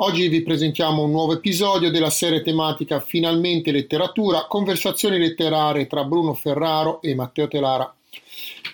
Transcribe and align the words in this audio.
Oggi 0.00 0.28
vi 0.28 0.42
presentiamo 0.42 1.02
un 1.02 1.10
nuovo 1.10 1.32
episodio 1.32 1.90
della 1.90 2.08
serie 2.08 2.40
tematica 2.40 3.00
Finalmente 3.00 3.72
letteratura, 3.72 4.46
conversazioni 4.46 5.18
letterarie 5.18 5.88
tra 5.88 6.04
Bruno 6.04 6.34
Ferraro 6.34 7.02
e 7.02 7.16
Matteo 7.16 7.48
Telara. 7.48 7.92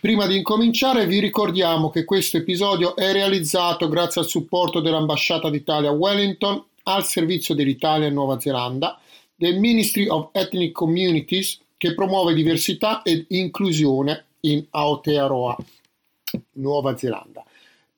Prima 0.03 0.27
di 0.27 0.37
incominciare 0.37 1.07
vi 1.07 1.21
ricordiamo 1.21 1.89
che 1.89 2.05
questo 2.05 2.37
episodio 2.37 2.95
è 2.95 3.11
realizzato 3.13 3.89
grazie 3.89 4.21
al 4.21 4.27
supporto 4.27 4.81
dell'Ambasciata 4.81 5.49
d'Italia 5.49 5.89
a 5.89 5.95
Wellington, 5.95 6.63
al 6.83 7.07
servizio 7.07 7.55
dell'Italia 7.55 8.09
in 8.09 8.13
Nuova 8.13 8.39
Zelanda, 8.39 9.01
del 9.35 9.59
Ministry 9.59 10.07
of 10.07 10.29
Ethnic 10.33 10.73
Communities 10.73 11.59
che 11.79 11.95
promuove 11.95 12.35
diversità 12.35 13.01
ed 13.01 13.25
inclusione 13.29 14.27
in 14.41 14.63
Aotearoa, 14.69 15.57
Nuova 16.53 16.95
Zelanda. 16.99 17.43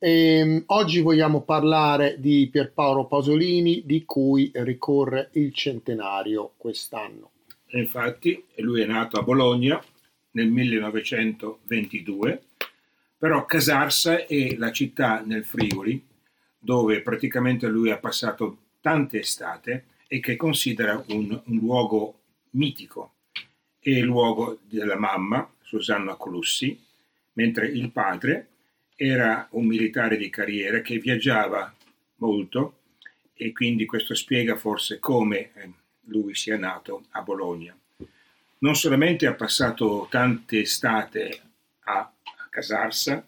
E, 0.07 0.39
ehm, 0.39 0.63
oggi 0.67 1.01
vogliamo 1.01 1.43
parlare 1.43 2.21
di 2.21 2.49
Pierpaolo 2.49 3.07
Pasolini, 3.07 3.83
di 3.85 4.05
cui 4.05 4.53
ricorre 4.55 5.31
il 5.33 5.53
centenario 5.53 6.53
quest'anno. 6.57 7.33
Infatti, 7.71 8.45
lui 8.59 8.83
è 8.83 8.87
nato 8.87 9.19
a 9.19 9.25
Bologna 9.25 9.83
nel 10.31 10.47
1922, 10.47 12.43
però 13.19 13.45
Casarsa 13.47 14.27
è 14.27 14.55
la 14.55 14.71
città 14.71 15.25
nel 15.27 15.45
Friuli 15.45 16.01
dove 16.57 17.03
praticamente 17.03 17.67
lui 17.67 17.91
ha 17.91 17.99
passato 17.99 18.59
tante 18.81 19.19
estate 19.19 19.87
e 20.07 20.21
che 20.21 20.37
considera 20.37 21.03
un, 21.09 21.43
un 21.47 21.57
luogo 21.59 22.21
mitico. 22.51 23.15
È 23.81 23.91
il 23.91 24.05
luogo 24.05 24.61
della 24.69 24.97
mamma, 24.97 25.53
Susanna 25.63 26.15
Colussi, 26.15 26.81
mentre 27.33 27.67
il 27.67 27.91
padre 27.91 28.51
era 28.97 29.47
un 29.53 29.67
militare 29.67 30.17
di 30.17 30.31
carriera 30.31 30.81
che 30.81 30.99
viaggiava 30.99 31.73
molto 32.17 32.79
e 33.35 33.53
quindi 33.53 33.85
questo 33.85 34.15
spiega 34.15 34.57
forse 34.57 34.99
come 34.99 35.51
eh, 35.55 35.71
lui 36.05 36.35
sia 36.35 36.57
nato 36.57 37.05
a 37.11 37.21
Bologna. 37.21 37.77
Non 38.59 38.75
solamente 38.75 39.27
ha 39.27 39.35
passato 39.35 40.09
tante 40.11 40.61
estate 40.61 41.41
a, 41.85 42.11
Casarsa, 42.49 43.23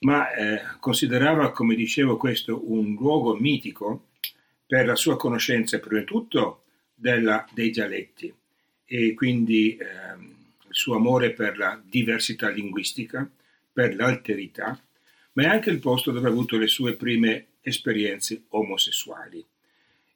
ma 0.00 0.32
eh, 0.32 0.60
considerava, 0.78 1.50
come 1.50 1.74
dicevo, 1.74 2.16
questo 2.16 2.70
un 2.70 2.94
luogo 2.94 3.34
mitico 3.34 4.10
per 4.64 4.86
la 4.86 4.94
sua 4.94 5.16
conoscenza 5.16 5.80
prima 5.80 5.98
di 5.98 6.06
tutto 6.06 6.62
della, 6.94 7.44
dei 7.52 7.70
dialetti 7.70 8.32
e 8.84 9.14
quindi 9.14 9.76
eh, 9.76 9.84
il 10.68 10.74
suo 10.74 10.94
amore 10.94 11.32
per 11.32 11.58
la 11.58 11.80
diversità 11.84 12.48
linguistica, 12.48 13.28
per 13.76 13.94
l'alterità, 13.94 14.80
ma 15.32 15.42
è 15.42 15.46
anche 15.48 15.68
il 15.68 15.80
posto 15.80 16.10
dove 16.10 16.26
ha 16.26 16.30
avuto 16.30 16.56
le 16.56 16.66
sue 16.66 16.94
prime 16.94 17.48
esperienze 17.60 18.44
omosessuali. 18.48 19.44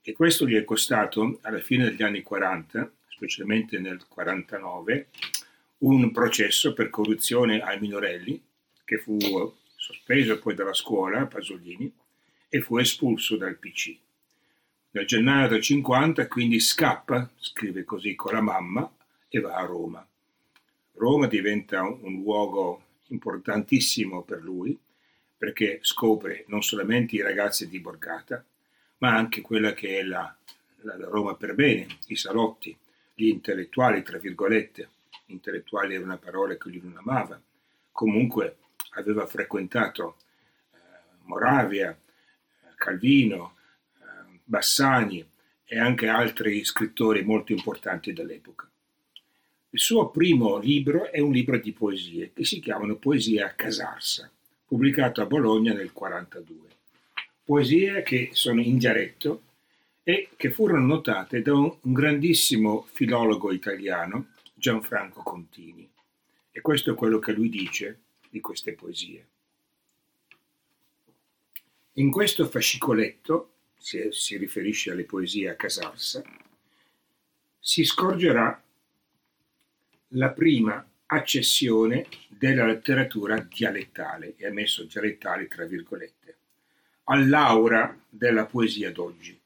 E 0.00 0.12
questo 0.14 0.48
gli 0.48 0.54
è 0.54 0.64
costato, 0.64 1.40
alla 1.42 1.60
fine 1.60 1.84
degli 1.84 2.02
anni 2.02 2.22
40, 2.22 2.90
specialmente 3.10 3.78
nel 3.78 4.06
49, 4.08 5.08
un 5.80 6.10
processo 6.10 6.72
per 6.72 6.88
corruzione 6.88 7.60
ai 7.60 7.78
minorenni, 7.78 8.42
che 8.82 8.96
fu 8.96 9.18
sospeso 9.76 10.38
poi 10.38 10.54
dalla 10.54 10.72
scuola 10.72 11.26
Pasolini 11.26 11.92
e 12.48 12.62
fu 12.62 12.78
espulso 12.78 13.36
dal 13.36 13.58
PC. 13.58 13.94
Nel 14.92 15.04
gennaio 15.04 15.48
del 15.48 15.60
50 15.60 16.28
quindi 16.28 16.60
scappa, 16.60 17.30
scrive 17.38 17.84
così 17.84 18.14
con 18.14 18.32
la 18.32 18.40
mamma, 18.40 18.90
e 19.28 19.38
va 19.38 19.56
a 19.56 19.66
Roma. 19.66 20.04
Roma 20.94 21.26
diventa 21.26 21.82
un 21.82 22.22
luogo 22.22 22.84
importantissimo 23.10 24.22
per 24.22 24.42
lui 24.42 24.78
perché 25.40 25.78
scopre 25.80 26.44
non 26.48 26.62
solamente 26.62 27.16
i 27.16 27.22
ragazzi 27.22 27.66
di 27.66 27.80
Borgata, 27.80 28.44
ma 28.98 29.16
anche 29.16 29.40
quella 29.40 29.72
che 29.72 30.00
è 30.00 30.02
la, 30.02 30.36
la, 30.82 30.96
Roma 30.98 31.34
per 31.34 31.54
bene, 31.54 31.86
i 32.08 32.16
salotti, 32.16 32.76
gli 33.14 33.28
intellettuali, 33.28 34.02
tra 34.02 34.18
virgolette. 34.18 34.90
Intellettuali 35.28 35.94
era 35.94 36.04
una 36.04 36.18
parola 36.18 36.54
che 36.56 36.68
lui 36.68 36.82
non 36.82 36.98
amava. 36.98 37.40
Comunque 37.90 38.56
aveva 38.96 39.26
frequentato 39.26 40.16
eh, 40.72 40.76
Moravia, 41.22 41.98
Calvino, 42.76 43.56
eh, 43.94 44.40
Bassani 44.44 45.26
e 45.64 45.78
anche 45.78 46.08
altri 46.08 46.62
scrittori 46.64 47.24
molto 47.24 47.52
importanti 47.52 48.12
dell'epoca. 48.12 48.69
Il 49.72 49.78
suo 49.78 50.10
primo 50.10 50.58
libro 50.58 51.12
è 51.12 51.20
un 51.20 51.30
libro 51.30 51.56
di 51.56 51.72
poesie 51.72 52.32
che 52.32 52.44
si 52.44 52.58
chiamano 52.58 52.96
Poesia 52.96 53.46
a 53.46 53.52
Casarsa, 53.52 54.28
pubblicato 54.66 55.22
a 55.22 55.26
Bologna 55.26 55.72
nel 55.72 55.92
1942. 55.94 56.68
Poesie 57.44 58.02
che 58.02 58.30
sono 58.32 58.60
in 58.60 58.78
dialetto 58.78 59.42
e 60.02 60.30
che 60.36 60.50
furono 60.50 60.84
notate 60.84 61.40
da 61.40 61.54
un 61.54 61.76
grandissimo 61.82 62.84
filologo 62.90 63.52
italiano, 63.52 64.32
Gianfranco 64.54 65.22
Contini. 65.22 65.88
E 66.50 66.60
questo 66.60 66.90
è 66.90 66.94
quello 66.96 67.20
che 67.20 67.30
lui 67.30 67.48
dice 67.48 68.00
di 68.28 68.40
queste 68.40 68.72
poesie. 68.72 69.26
In 71.92 72.10
questo 72.10 72.48
fascicoletto, 72.48 73.52
se 73.78 74.10
si 74.10 74.36
riferisce 74.36 74.90
alle 74.90 75.04
poesie 75.04 75.48
a 75.48 75.54
Casarsa, 75.54 76.24
si 77.60 77.84
scorgerà 77.84 78.60
la 80.14 80.30
prima 80.30 80.84
accessione 81.06 82.06
della 82.28 82.66
letteratura 82.66 83.38
dialettale, 83.40 84.34
e 84.36 84.46
ha 84.46 84.52
messo 84.52 84.84
dialettali 84.84 85.46
tra 85.48 85.64
virgolette, 85.64 86.36
all'aura 87.04 87.96
della 88.08 88.46
poesia 88.46 88.90
d'oggi, 88.90 89.38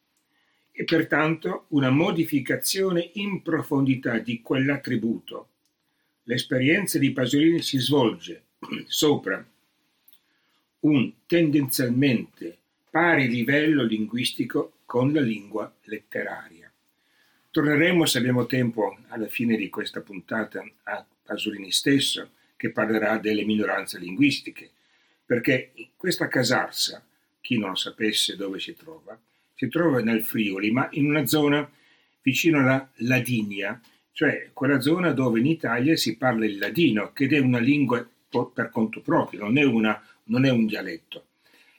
e 0.70 0.84
pertanto 0.84 1.66
una 1.68 1.90
modificazione 1.90 3.10
in 3.14 3.42
profondità 3.42 4.18
di 4.18 4.40
quell'attributo. 4.42 5.48
L'esperienza 6.24 6.98
di 6.98 7.12
Pasolini 7.12 7.62
si 7.62 7.78
svolge 7.78 8.44
sopra 8.86 9.44
un 10.80 11.12
tendenzialmente 11.26 12.58
pari 12.90 13.28
livello 13.28 13.82
linguistico 13.82 14.78
con 14.84 15.12
la 15.12 15.20
lingua 15.20 15.72
letteraria. 15.84 16.63
Torneremo, 17.54 18.04
se 18.04 18.18
abbiamo 18.18 18.46
tempo, 18.46 18.98
alla 19.10 19.28
fine 19.28 19.56
di 19.56 19.68
questa 19.68 20.00
puntata 20.00 20.60
a 20.82 21.06
Pasolini 21.22 21.70
stesso, 21.70 22.30
che 22.56 22.72
parlerà 22.72 23.18
delle 23.18 23.44
minoranze 23.44 24.00
linguistiche, 24.00 24.70
perché 25.24 25.70
questa 25.96 26.26
Casarsa, 26.26 27.06
chi 27.40 27.56
non 27.56 27.76
sapesse 27.76 28.34
dove 28.34 28.58
si 28.58 28.74
trova, 28.74 29.16
si 29.54 29.68
trova 29.68 30.00
nel 30.00 30.24
Friuli, 30.24 30.72
ma 30.72 30.88
in 30.94 31.06
una 31.06 31.26
zona 31.26 31.70
vicino 32.22 32.58
alla 32.58 32.90
Ladinia, 32.96 33.80
cioè 34.10 34.50
quella 34.52 34.80
zona 34.80 35.12
dove 35.12 35.38
in 35.38 35.46
Italia 35.46 35.94
si 35.94 36.16
parla 36.16 36.46
il 36.46 36.58
ladino, 36.58 37.12
che 37.12 37.28
è 37.28 37.38
una 37.38 37.60
lingua 37.60 38.04
per 38.52 38.70
conto 38.70 39.00
proprio, 39.00 39.44
non 39.44 39.58
è, 39.58 39.62
una, 39.62 40.04
non 40.24 40.44
è 40.44 40.50
un 40.50 40.66
dialetto. 40.66 41.26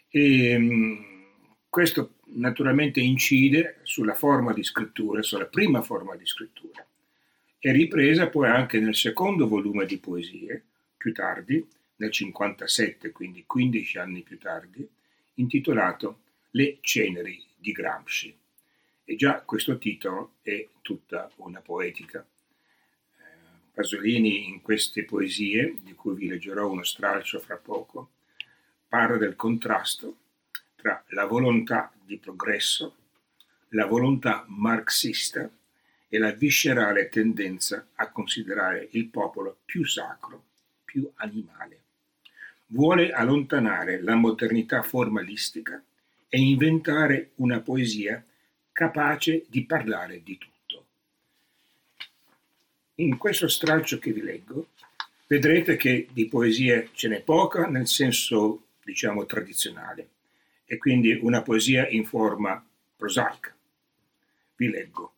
E, 0.08 0.52
ehm, 0.52 1.06
questo 1.68 2.14
naturalmente 2.34 3.00
incide 3.00 3.80
sulla 3.84 4.16
forma 4.16 4.54
di 4.54 4.64
scrittura, 4.64 5.22
sulla 5.22 5.46
prima 5.46 5.82
forma 5.82 6.16
di 6.16 6.26
scrittura. 6.26 6.86
È 7.58 7.72
ripresa 7.72 8.30
poi 8.30 8.48
anche 8.48 8.80
nel 8.80 8.96
secondo 8.96 9.48
volume 9.48 9.86
di 9.86 9.98
poesie, 9.98 10.64
più 10.98 11.14
tardi, 11.14 11.66
nel 11.98 12.12
57, 12.12 13.12
quindi 13.12 13.44
15 13.46 13.98
anni 13.98 14.22
più 14.22 14.38
tardi, 14.38 14.88
intitolato 15.36 16.20
Le 16.52 16.78
ceneri 16.82 17.44
di 17.56 17.72
Gramsci. 17.72 18.36
E 19.04 19.16
già 19.16 19.42
questo 19.42 19.78
titolo 19.78 20.36
è 20.42 20.68
tutta 20.82 21.32
una 21.38 21.62
poetica. 21.62 22.20
Eh, 22.20 23.24
Pasolini 23.72 24.48
in 24.48 24.62
queste 24.62 25.06
poesie, 25.06 25.78
di 25.84 25.94
cui 25.94 26.16
vi 26.16 26.28
leggerò 26.28 26.70
uno 26.70 26.84
stralcio 26.84 27.40
fra 27.40 27.58
poco, 27.58 28.10
parla 28.88 29.18
del 29.18 29.36
contrasto 29.36 30.18
tra 30.86 31.04
la 31.10 31.26
volontà 31.26 31.92
di 32.06 32.20
progresso, 32.20 32.96
la 33.70 33.88
volontà 33.88 34.46
marxista 34.50 35.50
e 36.08 36.18
la 36.20 36.32
viscerale 36.32 37.10
tendenza 37.10 37.88
a 37.96 38.12
considerare 38.12 38.90
il 38.92 39.08
popolo 39.08 39.58
più 39.66 39.84
sacro, 39.84 40.44
più 40.86 41.10
animale. 41.16 41.80
Vuole 42.68 43.12
allontanare 43.12 44.00
la 44.00 44.14
modernità 44.14 44.84
formalistica 44.84 45.84
e 46.30 46.40
inventare 46.40 47.32
una 47.38 47.62
poesia 47.62 48.24
capace 48.72 49.46
di 49.48 49.66
parlare 49.66 50.22
di 50.22 50.38
tutto. 50.38 50.86
In 52.96 53.18
questo 53.18 53.48
stralcio 53.48 53.98
che 53.98 54.12
vi 54.12 54.22
leggo 54.22 54.68
vedrete 55.26 55.78
che 55.78 56.08
di 56.12 56.28
poesia 56.28 56.88
ce 56.94 57.08
n'è 57.08 57.22
poca 57.24 57.66
nel 57.66 57.88
senso, 57.88 58.68
diciamo, 58.84 59.26
tradizionale 59.26 60.10
e 60.66 60.78
quindi 60.78 61.18
una 61.22 61.42
poesia 61.42 61.88
in 61.88 62.06
forma 62.06 62.64
prosaica. 62.96 63.56
Vi 64.56 64.70
leggo. 64.70 65.14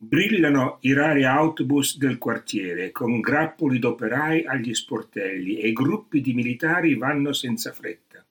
Brillano 0.00 0.78
i 0.82 0.92
rari 0.92 1.24
autobus 1.24 1.98
del 1.98 2.18
quartiere 2.18 2.92
con 2.92 3.20
grappoli 3.20 3.80
d'operai 3.80 4.44
agli 4.44 4.72
sportelli 4.72 5.58
e 5.58 5.72
gruppi 5.72 6.20
di 6.20 6.34
militari 6.34 6.94
vanno 6.94 7.32
senza 7.32 7.72
fretta. 7.72 8.24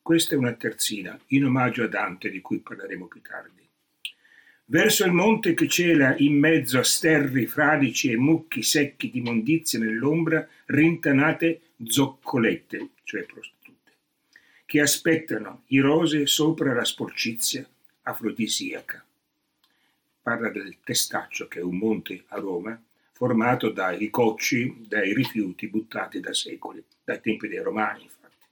Questa 0.00 0.34
è 0.34 0.38
una 0.38 0.54
terzina 0.54 1.18
in 1.28 1.44
omaggio 1.44 1.84
a 1.84 1.86
Dante 1.86 2.30
di 2.30 2.40
cui 2.40 2.60
parleremo 2.60 3.06
più 3.06 3.20
tardi. 3.20 3.60
Verso 4.64 5.04
il 5.04 5.12
monte 5.12 5.52
che 5.52 5.68
cela 5.68 6.16
in 6.16 6.38
mezzo 6.38 6.78
a 6.78 6.82
sterri, 6.82 7.46
fradici 7.46 8.10
e 8.10 8.16
mucchi 8.16 8.62
secchi 8.62 9.10
di 9.10 9.20
mondizia 9.20 9.78
nell'ombra, 9.78 10.48
rintanate 10.66 11.60
zoccolette, 11.84 12.88
cioè 13.04 13.24
prostitute, 13.24 13.61
che 14.72 14.80
aspettano 14.80 15.64
i 15.66 15.80
rose 15.80 16.26
sopra 16.26 16.72
la 16.72 16.86
sporcizia 16.86 17.62
afrodisiaca. 18.04 19.04
Parla 20.22 20.48
del 20.48 20.78
Testaccio, 20.82 21.46
che 21.46 21.58
è 21.58 21.62
un 21.62 21.76
monte 21.76 22.24
a 22.28 22.38
Roma, 22.38 22.82
formato 23.12 23.68
dai 23.68 24.08
cocci, 24.08 24.86
dai 24.88 25.12
rifiuti 25.12 25.68
buttati 25.68 26.20
da 26.20 26.32
secoli, 26.32 26.82
dai 27.04 27.20
tempi 27.20 27.48
dei 27.48 27.58
Romani, 27.58 28.04
infatti. 28.04 28.46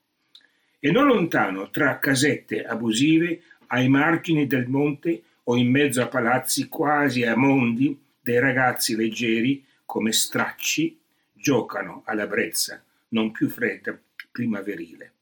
E 0.78 0.90
non 0.90 1.06
lontano, 1.06 1.70
tra 1.70 1.98
casette 1.98 2.64
abusive, 2.64 3.40
ai 3.68 3.88
margini 3.88 4.46
del 4.46 4.68
monte, 4.68 5.22
o 5.44 5.56
in 5.56 5.70
mezzo 5.70 6.02
a 6.02 6.08
palazzi 6.08 6.68
quasi 6.68 7.22
a 7.22 7.34
mondi, 7.34 7.98
dei 8.20 8.40
ragazzi 8.40 8.94
leggeri 8.94 9.64
come 9.86 10.12
stracci 10.12 11.00
giocano 11.32 12.02
alla 12.04 12.26
brezza, 12.26 12.84
non 13.08 13.30
più 13.30 13.48
fredda, 13.48 13.98
primaverile. 14.30 15.12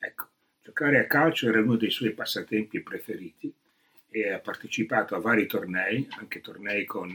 Ecco, 0.00 0.30
giocare 0.72 1.00
a 1.00 1.06
calcio 1.06 1.48
era 1.48 1.60
uno 1.60 1.76
dei 1.76 1.90
suoi 1.90 2.12
passatempi 2.12 2.80
preferiti 2.80 3.52
e 4.10 4.32
ha 4.32 4.38
partecipato 4.38 5.14
a 5.14 5.20
vari 5.20 5.46
tornei, 5.46 6.08
anche 6.18 6.40
tornei 6.40 6.86
con 6.86 7.14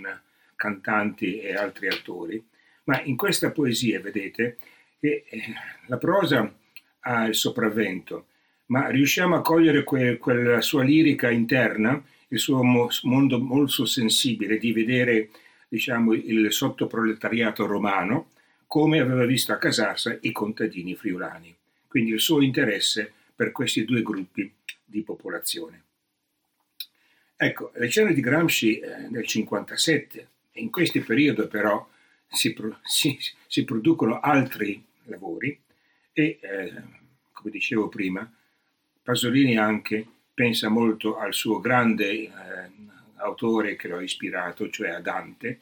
cantanti 0.56 1.40
e 1.40 1.56
altri 1.56 1.88
attori, 1.88 2.44
ma 2.84 3.02
in 3.02 3.18
questa 3.18 3.50
poesia 3.52 4.00
vedete 4.00 4.58
che 5.00 5.26
eh, 5.28 5.42
la 5.88 5.98
prosa 5.98 6.52
ha 7.00 7.26
il 7.26 7.34
sopravvento, 7.34 8.28
ma 8.68 8.90
riusciamo 8.90 9.36
a 9.36 9.42
cogliere 9.42 9.84
que- 9.84 10.18
quella 10.18 10.62
sua 10.62 10.84
lirica 10.84 11.32
interna 11.32 12.02
il 12.30 12.40
suo 12.40 12.62
mondo 12.64 13.40
molto 13.40 13.86
sensibile 13.86 14.58
di 14.58 14.72
vedere 14.72 15.30
diciamo, 15.68 16.14
il 16.14 16.52
sottoproletariato 16.52 17.66
romano 17.66 18.32
come 18.68 19.00
aveva 19.00 19.26
visto 19.26 19.52
a 19.52 19.58
Casarsa 19.58 20.16
i 20.22 20.32
contadini 20.32 20.94
friulani. 20.94 21.56
Quindi 21.88 22.12
il 22.12 22.20
suo 22.20 22.42
interesse 22.42 23.14
per 23.38 23.52
questi 23.52 23.86
due 23.86 24.02
gruppi 24.02 24.52
di 24.84 25.04
popolazione. 25.04 25.84
Ecco, 27.36 27.72
le 27.76 27.88
cene 27.88 28.16
di 28.16 28.22
Gramsci 28.22 28.80
eh, 28.80 28.88
nel 28.88 29.26
1957, 29.28 30.28
e 30.52 30.60
in 30.60 30.72
questo 30.72 31.00
periodo 31.02 31.48
però 31.48 31.88
si, 32.28 32.52
pro, 32.54 32.80
si, 32.84 33.16
si 33.46 33.64
producono 33.64 34.20
altri 34.20 34.84
lavori 35.04 35.58
e, 36.12 36.40
eh, 36.42 36.74
come 37.32 37.52
dicevo 37.52 37.90
prima, 37.90 38.30
Pasolini 39.04 39.56
anche 39.56 40.04
pensa 40.34 40.68
molto 40.70 41.18
al 41.18 41.36
suo 41.36 41.60
grande 41.60 42.12
eh, 42.12 42.32
autore 43.18 43.76
che 43.76 43.88
lo 43.88 43.98
ha 43.98 44.02
ispirato, 44.02 44.68
cioè 44.72 44.90
a 44.90 45.00
Dante, 45.00 45.60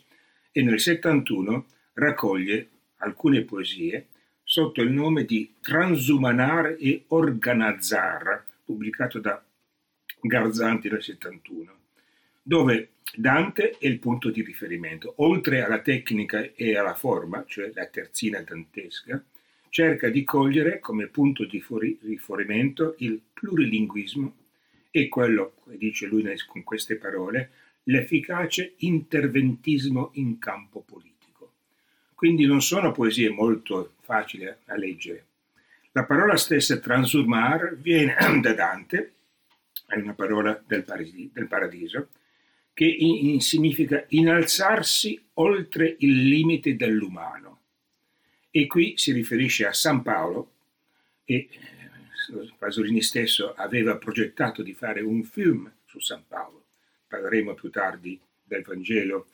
e 0.53 0.63
nel 0.63 0.79
71 0.79 1.65
raccoglie 1.93 2.69
alcune 2.99 3.41
poesie 3.41 4.07
sotto 4.55 4.81
il 4.81 4.89
nome 4.89 5.25
di 5.25 5.55
Transumanar 5.59 6.77
e 6.79 7.03
Organazzar, 7.07 8.41
pubblicato 8.63 9.19
da 9.19 9.43
Garzanti 10.21 10.87
nel 10.87 11.03
71, 11.03 11.77
dove 12.41 12.91
Dante 13.17 13.71
è 13.71 13.85
il 13.85 13.99
punto 13.99 14.29
di 14.29 14.41
riferimento. 14.43 15.15
Oltre 15.17 15.61
alla 15.61 15.79
tecnica 15.79 16.51
e 16.55 16.77
alla 16.77 16.93
forma, 16.93 17.43
cioè 17.45 17.69
la 17.73 17.85
terzina 17.87 18.39
dantesca, 18.43 19.21
cerca 19.67 20.07
di 20.07 20.23
cogliere 20.23 20.79
come 20.79 21.07
punto 21.07 21.43
di 21.43 21.61
riferimento 22.03 22.95
il 22.99 23.19
plurilinguismo 23.33 24.35
e 24.89 25.09
quello, 25.09 25.55
come 25.61 25.75
dice 25.75 26.05
lui 26.05 26.23
con 26.47 26.63
queste 26.63 26.95
parole, 26.95 27.51
l'efficace 27.83 28.75
interventismo 28.77 30.11
in 30.13 30.39
campo 30.39 30.79
politico. 30.79 31.14
Quindi 32.25 32.47
non 32.47 32.63
sono 32.63 32.91
poesie 32.91 33.29
molto 33.29 33.93
facili 34.01 34.47
a 34.47 34.75
leggere. 34.75 35.25
La 35.91 36.05
parola 36.05 36.37
stessa 36.37 36.79
transumar 36.79 37.77
viene 37.77 38.15
da 38.41 38.51
Dante, 38.55 39.13
è 39.85 39.99
una 39.99 40.15
parola 40.15 40.59
del, 40.65 40.83
paradiso, 40.83 41.29
del 41.31 41.47
paradiso 41.47 42.09
che 42.73 42.85
in, 42.85 43.29
in 43.29 43.41
significa 43.41 44.05
innalzarsi 44.07 45.23
oltre 45.33 45.97
il 45.99 46.27
limite 46.27 46.75
dell'umano. 46.75 47.59
E 48.49 48.65
qui 48.65 48.97
si 48.97 49.11
riferisce 49.11 49.67
a 49.67 49.73
San 49.73 50.01
Paolo 50.01 50.53
e 51.25 51.47
Pasolini 52.57 53.03
stesso 53.03 53.53
aveva 53.53 53.97
progettato 53.97 54.63
di 54.63 54.73
fare 54.73 55.01
un 55.01 55.23
film 55.23 55.71
su 55.85 55.99
San 55.99 56.23
Paolo. 56.27 56.65
Parleremo 57.07 57.53
più 57.53 57.69
tardi 57.69 58.19
del 58.43 58.63
Vangelo 58.63 59.27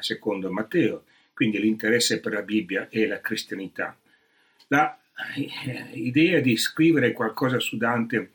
secondo 0.00 0.50
Matteo, 0.50 1.04
quindi 1.32 1.58
l'interesse 1.58 2.20
per 2.20 2.32
la 2.32 2.42
Bibbia 2.42 2.88
e 2.90 3.06
la 3.06 3.20
cristianità. 3.20 3.98
L'idea 5.92 6.38
eh, 6.38 6.40
di 6.40 6.56
scrivere 6.56 7.12
qualcosa 7.12 7.58
su 7.58 7.76
Dante 7.76 8.32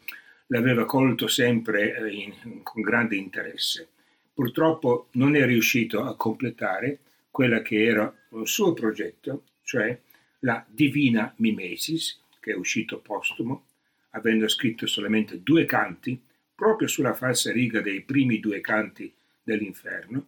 l'aveva 0.47 0.86
colto 0.86 1.27
sempre 1.27 1.95
eh, 1.95 2.12
in, 2.12 2.63
con 2.63 2.81
grande 2.81 3.15
interesse. 3.15 3.89
Purtroppo 4.33 5.07
non 5.13 5.36
è 5.36 5.45
riuscito 5.45 6.03
a 6.03 6.15
completare 6.15 7.00
quella 7.31 7.62
che 7.62 7.83
era 7.83 8.13
un 8.30 8.45
suo 8.45 8.74
progetto, 8.74 9.44
cioè 9.63 9.98
la 10.39 10.63
Divina 10.68 11.33
Mimesis, 11.38 12.19
che 12.39 12.51
è 12.51 12.55
uscito 12.55 13.00
postumo, 13.00 13.65
avendo 14.12 14.48
scritto 14.48 14.86
solamente 14.88 15.41
due 15.41 15.65
canti, 15.65 16.22
proprio 16.53 16.88
sulla 16.88 17.13
falsa 17.13 17.51
riga 17.51 17.81
dei 17.81 18.01
primi 18.01 18.39
due 18.39 18.62
canti 18.62 19.12
dell'inferno. 19.43 20.27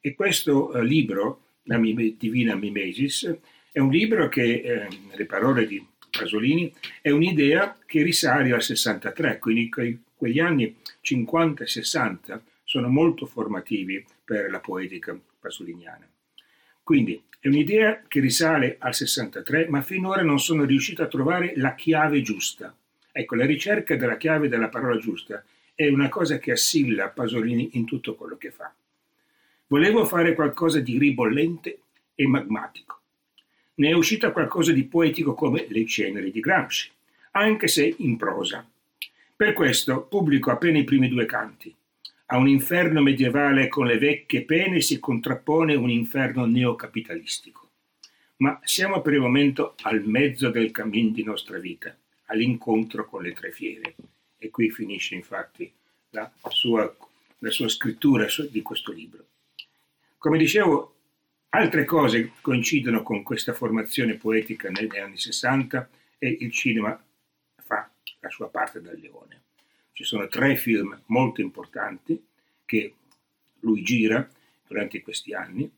E 0.00 0.14
questo 0.14 0.72
eh, 0.72 0.84
libro, 0.84 1.45
la 1.66 1.78
Divina 1.78 2.54
Mimesis, 2.56 3.32
è 3.70 3.78
un 3.78 3.90
libro 3.90 4.28
che, 4.28 4.60
eh, 4.60 4.88
nelle 5.08 5.26
parole 5.26 5.66
di 5.66 5.84
Pasolini, 6.10 6.72
è 7.00 7.10
un'idea 7.10 7.78
che 7.84 8.02
risale 8.02 8.52
al 8.52 8.62
63, 8.62 9.38
quindi 9.38 9.68
que- 9.68 9.98
quegli 10.16 10.40
anni 10.40 10.74
50 11.00 11.62
e 11.62 11.66
60 11.66 12.42
sono 12.64 12.88
molto 12.88 13.26
formativi 13.26 14.04
per 14.24 14.50
la 14.50 14.60
poetica 14.60 15.18
pasoliniana. 15.38 16.08
Quindi 16.82 17.22
è 17.38 17.48
un'idea 17.48 18.02
che 18.08 18.20
risale 18.20 18.76
al 18.78 18.94
63, 18.94 19.68
ma 19.68 19.82
finora 19.82 20.22
non 20.22 20.40
sono 20.40 20.64
riuscito 20.64 21.02
a 21.02 21.08
trovare 21.08 21.52
la 21.56 21.74
chiave 21.74 22.22
giusta 22.22 22.74
Ecco, 23.18 23.34
la 23.34 23.46
ricerca 23.46 23.96
della 23.96 24.18
chiave 24.18 24.46
della 24.46 24.68
parola 24.68 24.98
giusta 24.98 25.42
è 25.74 25.88
una 25.88 26.10
cosa 26.10 26.36
che 26.36 26.52
assilla 26.52 27.08
Pasolini 27.08 27.70
in 27.78 27.86
tutto 27.86 28.14
quello 28.14 28.36
che 28.36 28.50
fa. 28.50 28.70
Volevo 29.68 30.04
fare 30.04 30.34
qualcosa 30.34 30.78
di 30.78 30.96
ribollente 30.96 31.80
e 32.14 32.24
magmatico. 32.28 33.00
Ne 33.74 33.88
è 33.88 33.92
uscita 33.94 34.30
qualcosa 34.30 34.70
di 34.70 34.84
poetico 34.84 35.34
come 35.34 35.66
Le 35.68 35.84
ceneri 35.84 36.30
di 36.30 36.38
Gramsci, 36.38 36.88
anche 37.32 37.66
se 37.66 37.92
in 37.98 38.16
prosa. 38.16 38.64
Per 39.34 39.52
questo 39.54 40.02
pubblico 40.02 40.52
appena 40.52 40.78
i 40.78 40.84
primi 40.84 41.08
due 41.08 41.26
canti. 41.26 41.74
A 42.26 42.36
un 42.36 42.46
inferno 42.46 43.02
medievale 43.02 43.66
con 43.66 43.86
le 43.86 43.98
vecchie 43.98 44.44
pene 44.44 44.80
si 44.80 45.00
contrappone 45.00 45.74
un 45.74 45.90
inferno 45.90 46.44
neocapitalistico. 46.44 47.68
Ma 48.36 48.60
siamo 48.62 49.00
per 49.00 49.14
il 49.14 49.20
momento 49.20 49.74
al 49.82 50.04
mezzo 50.04 50.48
del 50.48 50.70
cammin 50.70 51.10
di 51.10 51.24
nostra 51.24 51.58
vita 51.58 51.92
all'incontro 52.26 53.04
con 53.04 53.22
le 53.22 53.32
tre 53.32 53.50
fiere. 53.50 53.96
E 54.38 54.48
qui 54.48 54.70
finisce 54.70 55.16
infatti 55.16 55.68
la 56.10 56.30
sua, 56.50 56.94
la 57.38 57.50
sua 57.50 57.68
scrittura 57.68 58.28
di 58.48 58.62
questo 58.62 58.92
libro. 58.92 59.24
Come 60.18 60.38
dicevo, 60.38 60.94
altre 61.50 61.84
cose 61.84 62.32
coincidono 62.40 63.02
con 63.02 63.22
questa 63.22 63.52
formazione 63.52 64.14
poetica 64.14 64.70
negli 64.70 64.98
anni 64.98 65.18
60 65.18 65.88
e 66.18 66.36
il 66.40 66.50
cinema 66.50 67.00
fa 67.62 67.90
la 68.20 68.30
sua 68.30 68.48
parte 68.48 68.80
da 68.80 68.92
leone. 68.92 69.42
Ci 69.92 70.04
sono 70.04 70.26
tre 70.28 70.56
film 70.56 71.02
molto 71.06 71.40
importanti 71.40 72.26
che 72.64 72.94
lui 73.60 73.82
gira 73.82 74.28
durante 74.66 75.00
questi 75.02 75.32
anni, 75.32 75.70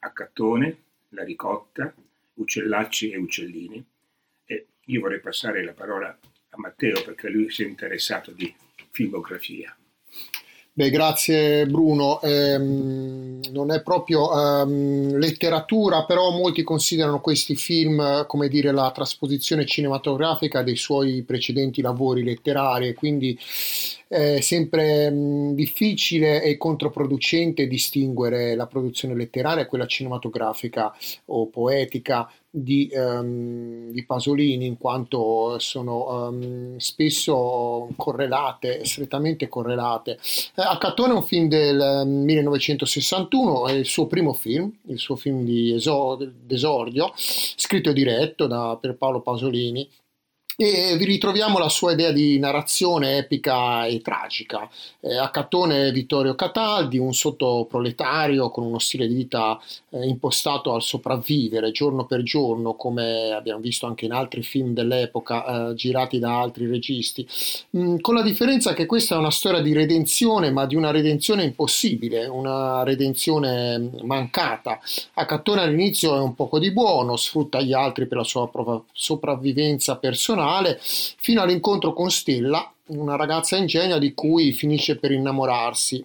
Accattone, 0.00 0.82
La 1.10 1.24
ricotta, 1.24 1.92
Uccellacci 2.34 3.10
e 3.10 3.16
Uccellini, 3.16 3.84
io 4.88 5.00
vorrei 5.00 5.20
passare 5.20 5.62
la 5.64 5.72
parola 5.72 6.08
a 6.08 6.58
Matteo 6.58 7.02
perché 7.02 7.28
lui 7.28 7.50
si 7.50 7.62
è 7.62 7.66
interessato 7.66 8.30
di 8.30 8.54
filmografia. 8.90 9.76
Beh, 10.78 10.90
grazie 10.90 11.66
Bruno. 11.66 12.20
Ehm, 12.22 13.40
non 13.50 13.72
è 13.72 13.82
proprio 13.82 14.30
ehm, 14.62 15.16
letteratura, 15.16 16.04
però 16.04 16.30
molti 16.30 16.62
considerano 16.62 17.20
questi 17.20 17.56
film, 17.56 18.24
come 18.28 18.46
dire, 18.46 18.70
la 18.70 18.92
trasposizione 18.94 19.66
cinematografica 19.66 20.62
dei 20.62 20.76
suoi 20.76 21.24
precedenti 21.24 21.80
lavori 21.80 22.22
letterari, 22.22 22.94
quindi 22.94 23.36
è 24.06 24.38
sempre 24.40 25.10
mh, 25.10 25.54
difficile 25.54 26.44
e 26.44 26.56
controproducente 26.56 27.66
distinguere 27.66 28.54
la 28.54 28.68
produzione 28.68 29.16
letteraria 29.16 29.64
e 29.64 29.66
quella 29.66 29.86
cinematografica 29.86 30.94
o 31.26 31.48
poetica 31.48 32.30
di, 32.62 32.90
um, 32.92 33.90
di, 33.90 34.04
Pasolini 34.04 34.66
in 34.66 34.78
quanto 34.78 35.58
sono 35.58 36.28
um, 36.28 36.76
spesso 36.76 37.88
correlate, 37.96 38.84
strettamente 38.84 39.48
correlate. 39.48 40.12
Eh, 40.54 40.62
Accattone 40.62 41.12
è 41.12 41.16
un 41.16 41.24
film 41.24 41.48
del 41.48 42.02
1961, 42.06 43.66
è 43.68 43.72
il 43.72 43.86
suo 43.86 44.06
primo 44.06 44.32
film, 44.32 44.72
il 44.88 44.98
suo 44.98 45.16
film 45.16 45.44
di 45.44 45.72
esordio, 45.72 47.12
scritto 47.16 47.90
e 47.90 47.94
diretto 47.94 48.46
da 48.46 48.78
Paolo 48.96 49.20
Pasolini 49.20 49.88
e 50.60 50.96
vi 50.96 51.04
ritroviamo 51.04 51.56
la 51.56 51.68
sua 51.68 51.92
idea 51.92 52.10
di 52.10 52.36
narrazione 52.36 53.18
epica 53.18 53.86
e 53.86 54.00
tragica. 54.00 54.68
Eh, 54.98 55.16
a 55.16 55.30
Catone 55.30 55.92
Vittorio 55.92 56.34
Cataldi, 56.34 56.98
un 56.98 57.14
sottoproletario 57.14 58.50
con 58.50 58.64
uno 58.64 58.80
stile 58.80 59.06
di 59.06 59.14
vita 59.14 59.56
eh, 59.90 60.04
impostato 60.04 60.74
al 60.74 60.82
sopravvivere 60.82 61.70
giorno 61.70 62.06
per 62.06 62.24
giorno, 62.24 62.74
come 62.74 63.30
abbiamo 63.30 63.60
visto 63.60 63.86
anche 63.86 64.06
in 64.06 64.10
altri 64.10 64.42
film 64.42 64.74
dell'epoca 64.74 65.68
eh, 65.70 65.74
girati 65.74 66.18
da 66.18 66.40
altri 66.40 66.66
registi, 66.66 67.24
mm, 67.76 67.98
con 68.00 68.16
la 68.16 68.22
differenza 68.22 68.74
che 68.74 68.86
questa 68.86 69.14
è 69.14 69.18
una 69.18 69.30
storia 69.30 69.60
di 69.60 69.72
redenzione, 69.72 70.50
ma 70.50 70.66
di 70.66 70.74
una 70.74 70.90
redenzione 70.90 71.44
impossibile, 71.44 72.26
una 72.26 72.82
redenzione 72.82 73.92
mancata. 74.02 74.80
A 75.14 75.24
Catone 75.24 75.60
all'inizio 75.60 76.16
è 76.16 76.20
un 76.20 76.34
poco 76.34 76.58
di 76.58 76.72
buono, 76.72 77.14
sfrutta 77.14 77.60
gli 77.60 77.72
altri 77.72 78.08
per 78.08 78.18
la 78.18 78.24
sua 78.24 78.50
sopravvivenza 78.92 79.98
personale 79.98 80.46
personale 80.48 80.78
fino 80.80 81.42
all'incontro 81.42 81.92
con 81.92 82.10
Stella, 82.10 82.72
una 82.86 83.16
ragazza 83.16 83.56
ingenua 83.56 83.98
di 83.98 84.14
cui 84.14 84.52
finisce 84.52 84.96
per 84.96 85.12
innamorarsi. 85.12 86.04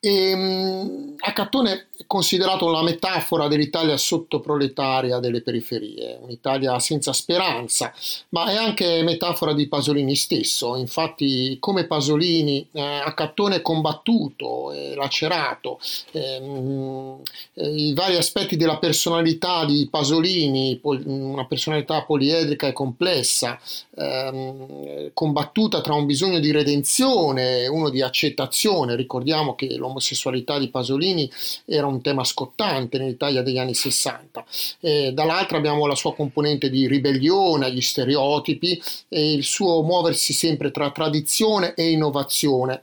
E, 0.00 0.32
um, 0.32 1.14
Accattone 1.18 1.86
considerato 2.06 2.68
la 2.70 2.82
metafora 2.82 3.48
dell'Italia 3.48 3.96
sottoproletaria 3.96 5.18
delle 5.18 5.42
periferie, 5.42 6.18
un'Italia 6.20 6.78
senza 6.78 7.12
speranza, 7.12 7.92
ma 8.30 8.50
è 8.50 8.56
anche 8.56 9.02
metafora 9.02 9.52
di 9.52 9.68
Pasolini 9.68 10.14
stesso. 10.14 10.76
Infatti, 10.76 11.56
come 11.60 11.86
Pasolini, 11.86 12.66
eh, 12.72 12.80
a 12.80 13.12
Cattone 13.14 13.62
combattuto, 13.62 14.72
e 14.72 14.94
lacerato, 14.94 15.78
ehm, 16.12 17.20
eh, 17.54 17.68
i 17.68 17.92
vari 17.94 18.16
aspetti 18.16 18.56
della 18.56 18.78
personalità 18.78 19.64
di 19.64 19.88
Pasolini, 19.90 20.78
pol- 20.80 21.02
una 21.06 21.46
personalità 21.46 22.02
poliedrica 22.02 22.66
e 22.66 22.72
complessa, 22.72 23.58
ehm, 23.96 25.10
combattuta 25.12 25.80
tra 25.80 25.94
un 25.94 26.06
bisogno 26.06 26.38
di 26.38 26.50
redenzione 26.50 27.60
e 27.62 27.68
uno 27.68 27.90
di 27.90 28.02
accettazione. 28.02 28.96
Ricordiamo 28.96 29.54
che 29.54 29.76
l'omosessualità 29.76 30.58
di 30.58 30.68
Pasolini 30.68 31.30
era 31.64 31.86
un 31.86 31.91
tema 32.00 32.24
scottante 32.24 32.98
nell'Italia 32.98 33.42
degli 33.42 33.58
anni 33.58 33.74
60. 33.74 34.44
Eh, 34.80 35.12
dall'altra 35.12 35.58
abbiamo 35.58 35.86
la 35.86 35.94
sua 35.94 36.14
componente 36.14 36.70
di 36.70 36.86
ribellione 36.86 37.66
agli 37.66 37.80
stereotipi 37.80 38.80
e 39.08 39.32
il 39.32 39.44
suo 39.44 39.82
muoversi 39.82 40.32
sempre 40.32 40.70
tra 40.70 40.90
tradizione 40.90 41.74
e 41.74 41.90
innovazione 41.90 42.82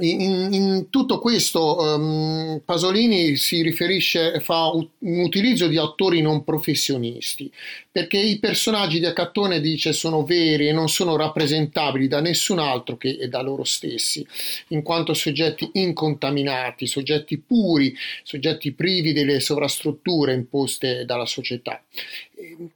in, 0.00 0.48
in, 0.52 0.86
tutto 0.90 1.18
questo 1.18 1.78
um, 1.78 2.60
Pasolini 2.64 3.36
si 3.36 3.62
riferisce, 3.62 4.40
fa 4.40 4.70
un 4.70 4.86
utilizzo 4.98 5.66
di 5.66 5.76
attori 5.76 6.20
non 6.20 6.44
professionisti, 6.44 7.50
perché 7.90 8.18
i 8.18 8.38
personaggi 8.38 8.98
di 8.98 9.06
Accattone 9.06 9.60
dice 9.60 9.92
sono 9.92 10.24
veri 10.24 10.68
e 10.68 10.72
non 10.72 10.88
sono 10.88 11.16
rappresentabili 11.16 12.08
da 12.08 12.20
nessun 12.20 12.58
altro 12.58 12.96
che 12.96 13.28
da 13.28 13.40
loro 13.40 13.64
stessi, 13.64 14.26
in 14.68 14.82
quanto 14.82 15.14
soggetti 15.14 15.68
incontaminati, 15.74 16.86
soggetti 16.86 17.38
puri, 17.38 17.94
soggetti 18.22 18.72
privi 18.72 19.12
delle 19.12 19.40
sovrastrutture 19.40 20.34
imposte 20.34 21.04
dalla 21.04 21.26
società. 21.26 21.82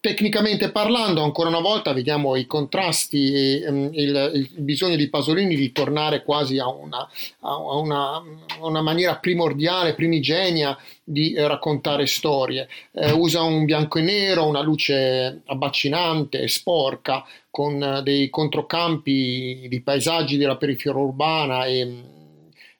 Tecnicamente 0.00 0.70
parlando, 0.70 1.22
ancora 1.22 1.48
una 1.48 1.60
volta 1.60 1.92
vediamo 1.92 2.36
i 2.36 2.46
contrasti 2.46 3.32
e 3.32 3.68
um, 3.68 3.88
il, 3.92 4.30
il, 4.34 4.50
bisogno 4.62 4.96
di 4.96 5.08
Pasolini 5.08 5.56
di 5.56 5.72
tornare 5.72 6.22
quasi 6.22 6.58
a 6.58 6.68
una, 6.68 7.08
a 7.40 7.56
una, 7.78 8.22
una 8.60 8.82
maniera 8.82 9.16
primordiale, 9.16 9.94
primigenia 9.94 10.76
di 11.02 11.32
eh, 11.32 11.48
raccontare 11.48 12.06
storie. 12.06 12.68
Eh, 12.92 13.12
usa 13.12 13.42
un 13.42 13.64
bianco 13.64 13.98
e 13.98 14.02
nero, 14.02 14.46
una 14.46 14.62
luce 14.62 15.40
abbacinante, 15.46 16.46
sporca, 16.48 17.24
con 17.50 17.82
eh, 17.82 18.02
dei 18.02 18.28
controcampi 18.28 19.66
di 19.68 19.80
paesaggi 19.82 20.36
della 20.36 20.56
periferia 20.56 20.98
urbana 21.00 21.64
e 21.64 22.12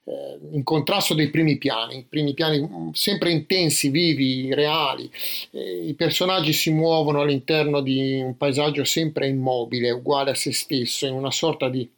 eh, 0.04 0.38
in 0.52 0.62
contrasto 0.62 1.14
dei 1.14 1.30
primi 1.30 1.56
piani, 1.56 2.04
primi 2.08 2.34
piani 2.34 2.60
mm, 2.60 2.90
sempre 2.92 3.30
intensi, 3.30 3.88
vivi, 3.88 4.52
reali. 4.54 5.10
Eh, 5.50 5.86
I 5.86 5.94
personaggi 5.94 6.52
si 6.52 6.70
muovono 6.70 7.22
all'interno 7.22 7.80
di 7.80 8.20
un 8.20 8.36
paesaggio 8.36 8.84
sempre 8.84 9.28
immobile, 9.28 9.90
uguale 9.90 10.30
a 10.32 10.34
se 10.34 10.52
stesso, 10.52 11.06
in 11.06 11.14
una 11.14 11.30
sorta 11.30 11.68
di 11.68 11.88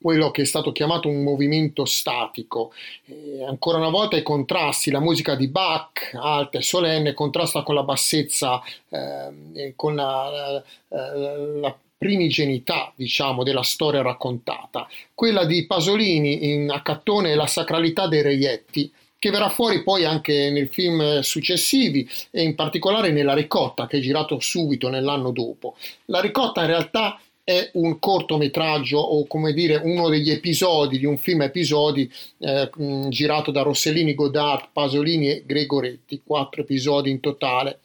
quello 0.00 0.30
che 0.30 0.42
è 0.42 0.44
stato 0.44 0.72
chiamato 0.72 1.08
un 1.08 1.22
movimento 1.22 1.84
statico. 1.84 2.72
Eh, 3.06 3.44
ancora 3.44 3.78
una 3.78 3.90
volta 3.90 4.16
i 4.16 4.22
contrasti, 4.22 4.90
la 4.90 5.00
musica 5.00 5.34
di 5.34 5.48
Bach, 5.48 6.10
alta 6.14 6.58
e 6.58 6.62
solenne, 6.62 7.14
contrasta 7.14 7.62
con 7.62 7.74
la 7.74 7.82
bassezza, 7.82 8.62
eh, 8.88 9.74
con 9.76 9.94
la, 9.94 10.62
la, 10.88 11.16
la 11.60 11.78
primigenità, 11.98 12.92
diciamo, 12.94 13.42
della 13.42 13.62
storia 13.62 14.00
raccontata. 14.00 14.88
Quella 15.12 15.44
di 15.44 15.66
Pasolini 15.66 16.52
in 16.52 16.70
Accattone 16.70 17.32
è 17.32 17.34
la 17.34 17.48
sacralità 17.48 18.06
dei 18.06 18.22
reietti, 18.22 18.90
che 19.18 19.30
verrà 19.30 19.48
fuori 19.48 19.82
poi 19.82 20.04
anche 20.04 20.48
nei 20.50 20.68
film 20.68 21.20
successivi 21.20 22.08
e 22.30 22.42
in 22.42 22.54
particolare 22.54 23.10
nella 23.10 23.34
Ricotta, 23.34 23.88
che 23.88 23.98
è 23.98 24.00
girato 24.00 24.38
subito 24.38 24.88
nell'anno 24.88 25.32
dopo. 25.32 25.76
La 26.06 26.20
Ricotta 26.20 26.60
in 26.60 26.68
realtà 26.68 27.20
è 27.42 27.70
un 27.74 27.98
cortometraggio 27.98 28.98
o 28.98 29.26
come 29.26 29.52
dire 29.52 29.80
uno 29.82 30.08
degli 30.08 30.30
episodi 30.30 30.98
di 30.98 31.06
un 31.06 31.16
film 31.16 31.42
episodi 31.42 32.08
eh, 32.38 32.70
girato 33.08 33.50
da 33.50 33.62
Rossellini, 33.62 34.14
Godard, 34.14 34.68
Pasolini 34.70 35.30
e 35.30 35.42
Gregoretti, 35.44 36.20
quattro 36.24 36.60
episodi 36.60 37.10
in 37.10 37.20
totale 37.20 37.80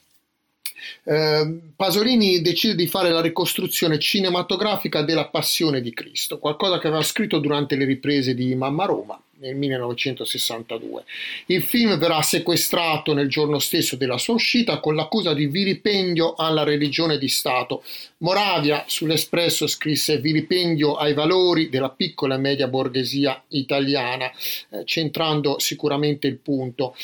eh, 1.03 1.59
Pasolini 1.75 2.41
decide 2.41 2.75
di 2.75 2.87
fare 2.87 3.09
la 3.09 3.21
ricostruzione 3.21 3.99
cinematografica 3.99 5.01
della 5.01 5.27
Passione 5.27 5.81
di 5.81 5.93
Cristo, 5.93 6.39
qualcosa 6.39 6.79
che 6.79 6.87
aveva 6.87 7.03
scritto 7.03 7.39
durante 7.39 7.75
le 7.75 7.85
riprese 7.85 8.33
di 8.33 8.53
Mamma 8.55 8.85
Roma 8.85 9.19
nel 9.43 9.55
1962. 9.57 11.03
Il 11.47 11.61
film 11.61 11.97
verrà 11.97 12.21
sequestrato 12.21 13.13
nel 13.13 13.27
giorno 13.27 13.59
stesso 13.59 13.97
della 13.97 14.17
sua 14.17 14.35
uscita 14.35 14.79
con 14.79 14.95
l'accusa 14.95 15.33
di 15.33 15.47
vilipendio 15.47 16.33
alla 16.35 16.63
religione 16.63 17.17
di 17.17 17.27
Stato. 17.27 17.83
Moravia 18.19 18.85
sull'Espresso 18.87 19.67
scrisse 19.67 20.19
vilipendio 20.19 20.95
ai 20.95 21.13
valori 21.13 21.69
della 21.69 21.89
piccola 21.89 22.35
e 22.35 22.39
media 22.39 22.67
borghesia 22.67 23.43
italiana, 23.49 24.31
eh, 24.69 24.85
centrando 24.85 25.59
sicuramente 25.59 26.27
il 26.27 26.37
punto. 26.37 26.95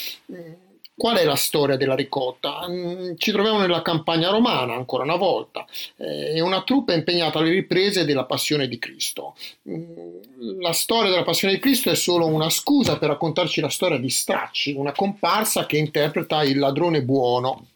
Qual 1.00 1.16
è 1.16 1.24
la 1.24 1.38
storia 1.38 1.78
della 1.78 1.96
ricotta? 1.96 2.68
Mm, 2.68 3.14
ci 3.16 3.32
troviamo 3.32 3.58
nella 3.58 3.82
campagna 3.82 4.30
romana, 4.30 4.74
ancora 4.74 5.04
una 5.04 5.16
volta, 5.16 5.66
eh, 5.96 6.34
è 6.34 6.42
una 6.42 6.62
truppa 6.64 6.94
impegnata 6.94 7.40
alle 7.40 7.52
riprese 7.52 8.04
della 8.04 8.26
Passione 8.26 8.68
di 8.68 8.78
Cristo. 8.78 9.34
Mm, 9.70 10.60
la 10.60 10.74
storia 10.74 11.10
della 11.10 11.24
Passione 11.24 11.54
di 11.54 11.62
Cristo 11.62 11.90
è 11.90 11.96
solo 11.96 12.26
una 12.26 12.50
scusa 12.50 12.98
per 12.98 13.08
raccontarci 13.08 13.62
la 13.62 13.70
storia 13.70 13.98
di 13.98 14.10
Stracci, 14.10 14.74
una 14.74 14.92
comparsa 14.92 15.66
che 15.66 15.78
interpreta 15.78 16.44
il 16.44 16.60
ladrone 16.60 17.02
buono 17.02 17.68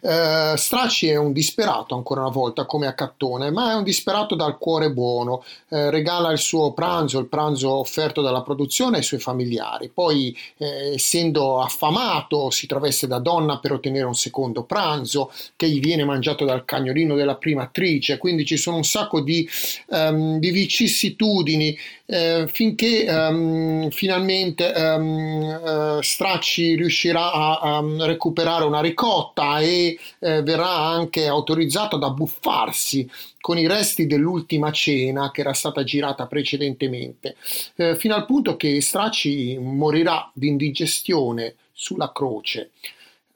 eh, 0.00 0.54
Stracci 0.56 1.08
è 1.08 1.16
un 1.16 1.32
disperato 1.32 1.94
ancora 1.94 2.20
una 2.20 2.30
volta 2.30 2.66
come 2.66 2.86
a 2.86 2.94
Cattone, 2.94 3.50
ma 3.50 3.72
è 3.72 3.74
un 3.74 3.84
disperato 3.84 4.34
dal 4.34 4.58
cuore 4.58 4.90
buono, 4.90 5.44
eh, 5.68 5.90
regala 5.90 6.30
il 6.30 6.38
suo 6.38 6.72
pranzo, 6.72 7.18
il 7.18 7.26
pranzo 7.26 7.70
offerto 7.70 8.22
dalla 8.22 8.42
produzione 8.42 8.98
ai 8.98 9.02
suoi 9.02 9.20
familiari, 9.20 9.88
poi 9.88 10.36
eh, 10.58 10.94
essendo 10.94 11.60
affamato 11.60 12.50
si 12.50 12.66
traveste 12.66 13.06
da 13.06 13.18
donna 13.18 13.58
per 13.58 13.72
ottenere 13.72 14.04
un 14.04 14.14
secondo 14.14 14.64
pranzo 14.64 15.30
che 15.56 15.68
gli 15.68 15.80
viene 15.80 16.04
mangiato 16.04 16.44
dal 16.44 16.64
cagnolino 16.64 17.14
della 17.14 17.36
prima 17.36 17.62
attrice, 17.62 18.18
quindi 18.18 18.44
ci 18.44 18.56
sono 18.56 18.76
un 18.76 18.84
sacco 18.84 19.20
di, 19.20 19.48
um, 19.88 20.38
di 20.38 20.50
vicissitudini 20.50 21.76
eh, 22.06 22.46
finché 22.50 23.06
um, 23.08 23.90
finalmente 23.90 24.72
um, 24.74 25.96
uh, 25.96 26.00
Stracci 26.00 26.74
riuscirà 26.76 27.32
a, 27.32 27.58
a 27.60 28.06
recuperare 28.06 28.64
una 28.64 28.80
ricotta 28.80 29.60
e 29.60 29.74
e 29.74 29.98
eh, 30.20 30.42
verrà 30.42 30.70
anche 30.70 31.26
autorizzato 31.26 31.96
ad 31.96 32.02
abbuffarsi 32.02 33.08
con 33.40 33.58
i 33.58 33.66
resti 33.66 34.06
dell'ultima 34.06 34.70
cena 34.70 35.30
che 35.30 35.40
era 35.40 35.52
stata 35.52 35.84
girata 35.84 36.26
precedentemente, 36.26 37.36
eh, 37.76 37.96
fino 37.96 38.14
al 38.14 38.24
punto 38.24 38.56
che 38.56 38.80
Stracci 38.80 39.58
morirà 39.58 40.30
di 40.32 40.48
indigestione 40.48 41.56
sulla 41.72 42.12
croce. 42.12 42.70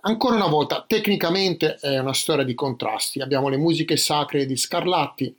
Ancora 0.02 0.37
una 0.37 0.46
volta, 0.46 0.84
tecnicamente 0.87 1.75
è 1.75 1.98
una 1.98 2.14
storia 2.14 2.44
di 2.44 2.54
contrasti. 2.54 3.20
Abbiamo 3.20 3.48
le 3.48 3.56
musiche 3.56 3.96
sacre 3.96 4.46
di 4.46 4.56
Scarlatti, 4.56 5.34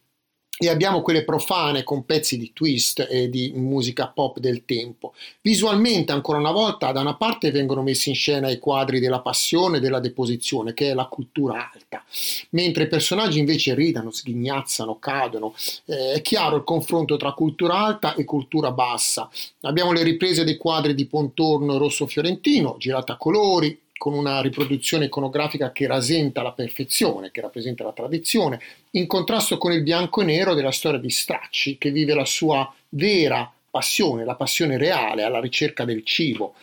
e 0.62 0.68
abbiamo 0.68 1.02
quelle 1.02 1.24
profane 1.24 1.84
con 1.84 2.06
pezzi 2.06 2.38
di 2.38 2.52
twist 2.52 3.08
e 3.10 3.30
di 3.30 3.54
musica 3.56 4.10
pop 4.10 4.40
del 4.40 4.66
tempo. 4.66 5.14
Visualmente, 5.40 6.12
ancora 6.12 6.38
una 6.38 6.52
volta, 6.52 6.92
da 6.92 7.00
una 7.00 7.16
parte 7.16 7.50
vengono 7.50 7.82
messi 7.82 8.10
in 8.10 8.16
scena 8.16 8.50
i 8.50 8.60
quadri 8.60 9.00
della 9.00 9.22
passione 9.22 9.78
e 9.78 9.80
della 9.80 10.02
deposizione, 10.02 10.74
che 10.74 10.90
è 10.90 10.94
la 10.94 11.06
cultura 11.06 11.72
alta, 11.74 12.04
mentre 12.50 12.84
i 12.84 12.88
personaggi 12.90 13.40
invece 13.40 13.74
ridano, 13.74 14.12
sghignazzano, 14.12 15.00
cadono. 15.00 15.56
Eh, 15.86 16.12
è 16.16 16.22
chiaro 16.22 16.58
il 16.58 16.66
confronto 16.66 17.16
tra 17.16 17.32
cultura 17.32 17.76
alta 17.76 18.16
e 18.16 18.26
cultura 18.26 18.72
bassa. 18.72 19.30
Abbiamo 19.62 19.94
le 19.94 20.04
riprese 20.04 20.44
dei 20.44 20.58
quadri 20.58 20.94
di 20.94 21.06
Pontorno 21.06 21.76
e 21.76 21.78
Rosso 21.78 22.06
Fiorentino, 22.06 22.76
girate 22.78 23.14
a 23.14 23.18
colori, 23.18 23.80
con 24.00 24.14
una 24.14 24.42
riproduzione 24.42 25.06
iconografica 25.06 25.74
che 25.74 25.86
rasenta 25.86 26.42
la 26.42 26.54
perfezione, 26.54 27.32
che 27.32 27.42
rappresenta 27.42 27.84
la 27.84 27.92
tradizione, 27.92 28.60
in 28.92 29.06
contrasto 29.06 29.58
con 29.58 29.74
il 29.74 29.84
bianco 29.84 30.22
e 30.22 30.26
nero 30.26 30.54
della 30.54 30.72
storia 30.72 31.00
di 31.00 31.10
Stracci, 31.10 31.78
che 31.78 31.92
vive 31.92 32.14
la 32.14 32.24
sua 32.24 32.74
vera 32.90 33.52
passione, 33.70 34.24
la 34.24 34.36
passione 34.36 34.78
reale 34.78 35.24
alla 35.24 35.42
ricerca 35.42 35.84
del 35.84 36.06
cibo. 36.06 36.56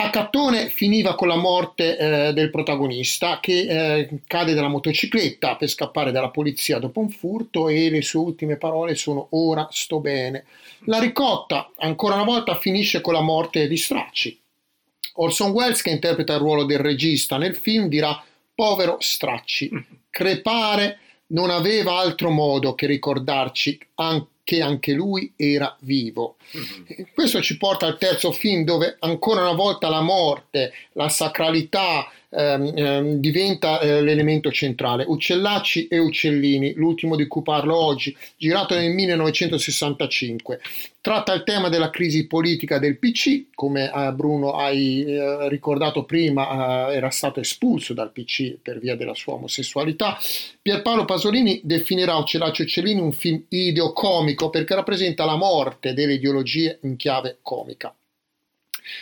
A 0.00 0.10
Cattone 0.10 0.68
finiva 0.68 1.14
con 1.14 1.28
la 1.28 1.36
morte 1.36 1.96
eh, 1.96 2.32
del 2.32 2.50
protagonista 2.50 3.38
che 3.40 3.98
eh, 3.98 4.08
cade 4.26 4.54
dalla 4.54 4.68
motocicletta 4.68 5.54
per 5.54 5.68
scappare 5.68 6.10
dalla 6.10 6.30
polizia 6.30 6.80
dopo 6.80 6.98
un 6.98 7.10
furto 7.10 7.68
e 7.68 7.90
le 7.90 8.02
sue 8.02 8.20
ultime 8.20 8.56
parole 8.56 8.96
sono 8.96 9.28
ora 9.30 9.68
sto 9.70 10.00
bene. 10.00 10.46
La 10.86 10.98
ricotta 10.98 11.70
ancora 11.78 12.14
una 12.14 12.24
volta 12.24 12.56
finisce 12.56 13.00
con 13.00 13.14
la 13.14 13.20
morte 13.20 13.68
di 13.68 13.76
Stracci, 13.76 14.40
Orson 15.20 15.50
Welles, 15.50 15.82
che 15.82 15.90
interpreta 15.90 16.34
il 16.34 16.40
ruolo 16.40 16.64
del 16.64 16.78
regista 16.78 17.36
nel 17.36 17.54
film, 17.54 17.88
dirà 17.88 18.22
povero 18.54 18.96
Stracci, 19.00 19.70
crepare 20.10 20.98
non 21.28 21.50
aveva 21.50 21.98
altro 21.98 22.30
modo 22.30 22.74
che 22.74 22.86
ricordarci 22.86 23.78
che 24.48 24.62
anche 24.62 24.94
lui 24.94 25.30
era 25.36 25.76
vivo. 25.80 26.36
Mm-hmm. 26.56 27.02
Questo 27.12 27.42
ci 27.42 27.58
porta 27.58 27.84
al 27.84 27.98
terzo 27.98 28.32
film 28.32 28.64
dove 28.64 28.96
ancora 29.00 29.42
una 29.42 29.52
volta 29.52 29.90
la 29.90 30.00
morte, 30.00 30.72
la 30.92 31.10
sacralità, 31.10 32.10
ehm, 32.30 32.72
ehm, 32.74 33.12
diventa 33.16 33.78
eh, 33.80 34.00
l'elemento 34.00 34.50
centrale. 34.50 35.04
Uccellacci 35.06 35.88
e 35.88 35.98
Uccellini, 35.98 36.72
l'ultimo 36.74 37.16
di 37.16 37.26
cui 37.26 37.42
parlo 37.42 37.76
oggi, 37.76 38.16
girato 38.36 38.74
nel 38.74 38.90
1965. 38.92 40.60
Tratta 41.00 41.32
il 41.32 41.44
tema 41.44 41.68
della 41.68 41.90
crisi 41.90 42.26
politica 42.26 42.78
del 42.78 42.98
PC, 42.98 43.46
come 43.54 43.90
eh, 43.90 44.12
Bruno 44.12 44.52
hai 44.52 45.04
eh, 45.04 45.48
ricordato 45.48 46.04
prima, 46.04 46.88
eh, 46.90 46.96
era 46.96 47.08
stato 47.10 47.40
espulso 47.40 47.94
dal 47.94 48.12
PC 48.12 48.56
per 48.60 48.78
via 48.78 48.96
della 48.96 49.14
sua 49.14 49.34
omosessualità. 49.34 50.18
Pierpaolo 50.60 51.04
Pasolini 51.04 51.60
definirà 51.64 52.16
Uccellacci 52.16 52.60
e 52.60 52.64
Uccellini 52.64 53.00
un 53.00 53.12
film 53.12 53.42
ideocomico 53.48 54.37
perché 54.46 54.74
rappresenta 54.74 55.24
la 55.24 55.36
morte 55.36 55.92
delle 55.92 56.14
ideologie 56.14 56.78
in 56.82 56.96
chiave 56.96 57.38
comica. 57.42 57.92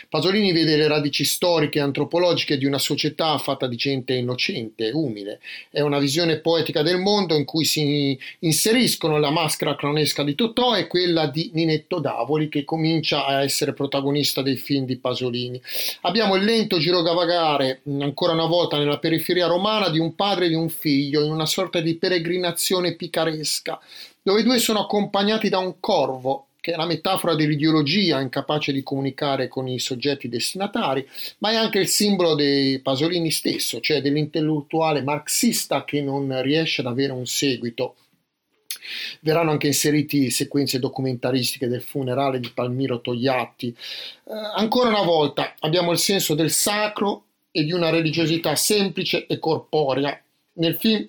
Pasolini 0.09 0.51
vede 0.51 0.75
le 0.75 0.87
radici 0.87 1.23
storiche 1.23 1.79
e 1.79 1.81
antropologiche 1.81 2.57
di 2.57 2.65
una 2.65 2.79
società 2.79 3.37
fatta 3.37 3.67
di 3.67 3.75
gente 3.75 4.13
innocente, 4.13 4.91
umile. 4.93 5.39
È 5.69 5.81
una 5.81 5.99
visione 5.99 6.39
poetica 6.39 6.81
del 6.81 6.99
mondo 6.99 7.35
in 7.35 7.45
cui 7.45 7.65
si 7.65 8.17
inseriscono 8.39 9.17
la 9.17 9.29
maschera 9.29 9.75
clonesca 9.75 10.23
di 10.23 10.35
Totò 10.35 10.75
e 10.75 10.87
quella 10.87 11.27
di 11.27 11.51
Ninetto 11.53 11.99
Davoli 11.99 12.49
che 12.49 12.65
comincia 12.65 13.25
a 13.25 13.43
essere 13.43 13.73
protagonista 13.73 14.41
dei 14.41 14.57
film 14.57 14.85
di 14.85 14.97
Pasolini. 14.97 15.61
Abbiamo 16.01 16.35
il 16.35 16.43
lento 16.43 16.77
girovagare 16.77 17.81
ancora 17.85 18.33
una 18.33 18.45
volta 18.45 18.77
nella 18.77 18.99
periferia 18.99 19.47
romana 19.47 19.89
di 19.89 19.99
un 19.99 20.15
padre 20.15 20.45
e 20.45 20.49
di 20.49 20.55
un 20.55 20.69
figlio 20.69 21.23
in 21.23 21.31
una 21.31 21.45
sorta 21.45 21.79
di 21.79 21.95
peregrinazione 21.95 22.95
picaresca 22.95 23.79
dove 24.27 24.41
i 24.41 24.43
due 24.43 24.59
sono 24.59 24.81
accompagnati 24.81 25.47
da 25.47 25.59
un 25.59 25.79
corvo 25.79 26.47
che 26.59 26.73
è 26.73 26.75
la 26.75 26.85
metafora 26.85 27.33
dell'ideologia 27.33 28.19
incapace 28.19 28.73
di 28.73 28.83
comunicare 28.83 29.47
con 29.47 29.69
i 29.69 29.79
soggetti 29.79 30.27
destinatari, 30.27 31.07
ma 31.37 31.51
è 31.51 31.55
anche 31.55 31.79
il 31.79 31.87
simbolo 31.87 32.35
dei 32.35 32.79
Pasolini 32.79 33.31
stesso, 33.31 33.79
cioè 33.79 34.01
dell'intellettuale 34.01 35.01
marxista 35.01 35.85
che 35.85 36.01
non 36.01 36.41
riesce 36.41 36.81
ad 36.81 36.87
avere 36.87 37.13
un 37.13 37.25
seguito. 37.25 37.95
Verranno 39.21 39.51
anche 39.51 39.67
inseriti 39.67 40.29
sequenze 40.29 40.77
documentaristiche 40.77 41.69
del 41.69 41.81
funerale 41.81 42.41
di 42.41 42.51
Palmiro 42.53 42.99
Togliatti. 42.99 43.69
Eh, 43.69 44.33
ancora 44.55 44.89
una 44.89 45.03
volta 45.03 45.55
abbiamo 45.59 45.93
il 45.93 45.99
senso 45.99 46.35
del 46.35 46.51
sacro 46.51 47.27
e 47.49 47.63
di 47.63 47.71
una 47.71 47.89
religiosità 47.89 48.57
semplice 48.57 49.25
e 49.25 49.39
corporea. 49.39 50.21
Nel 50.55 50.75
film 50.75 51.07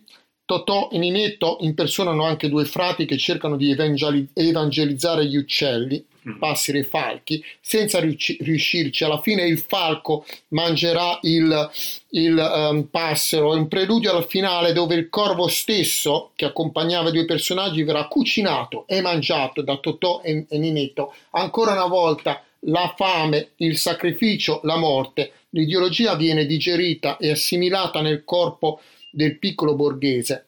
Totò 0.49 0.89
e 0.91 0.97
Ninetto 0.97 1.59
impersonano 1.61 2.25
anche 2.25 2.49
due 2.49 2.65
frati 2.65 3.05
che 3.05 3.19
cercano 3.19 3.59
di 3.59 3.71
evangelizzare 3.71 5.27
gli 5.27 5.37
uccelli, 5.37 6.03
mm. 6.27 6.39
passeri 6.39 6.79
e 6.79 6.85
falchi, 6.85 7.45
senza 7.61 8.01
riuscirci. 8.01 9.05
Alla 9.05 9.21
fine 9.21 9.45
il 9.45 9.59
falco 9.59 10.25
mangerà 10.49 11.19
il, 11.21 11.71
il 12.13 12.71
um, 12.71 12.85
passero. 12.85 13.53
È 13.53 13.59
un 13.59 13.69
preludio 13.69 14.17
al 14.17 14.25
finale 14.25 14.73
dove 14.73 14.95
il 14.95 15.11
corvo 15.11 15.49
stesso, 15.49 16.31
che 16.35 16.47
accompagnava 16.47 17.11
i 17.11 17.13
due 17.13 17.27
personaggi, 17.27 17.83
verrà 17.83 18.09
cucinato 18.09 18.87
e 18.87 19.03
mangiato 19.03 19.61
da 19.61 19.77
Totò 19.77 20.23
e, 20.25 20.47
e 20.49 20.57
Ninetto. 20.57 21.13
Ancora 21.33 21.73
una 21.73 21.89
volta 21.89 22.43
la 22.61 22.95
fame, 22.97 23.51
il 23.57 23.77
sacrificio, 23.77 24.61
la 24.63 24.79
morte. 24.79 25.33
L'ideologia 25.51 26.15
viene 26.15 26.47
digerita 26.47 27.19
e 27.19 27.33
assimilata 27.33 28.01
nel 28.01 28.25
corpo 28.25 28.81
del 29.11 29.39
piccolo 29.39 29.75
borghese. 29.75 30.45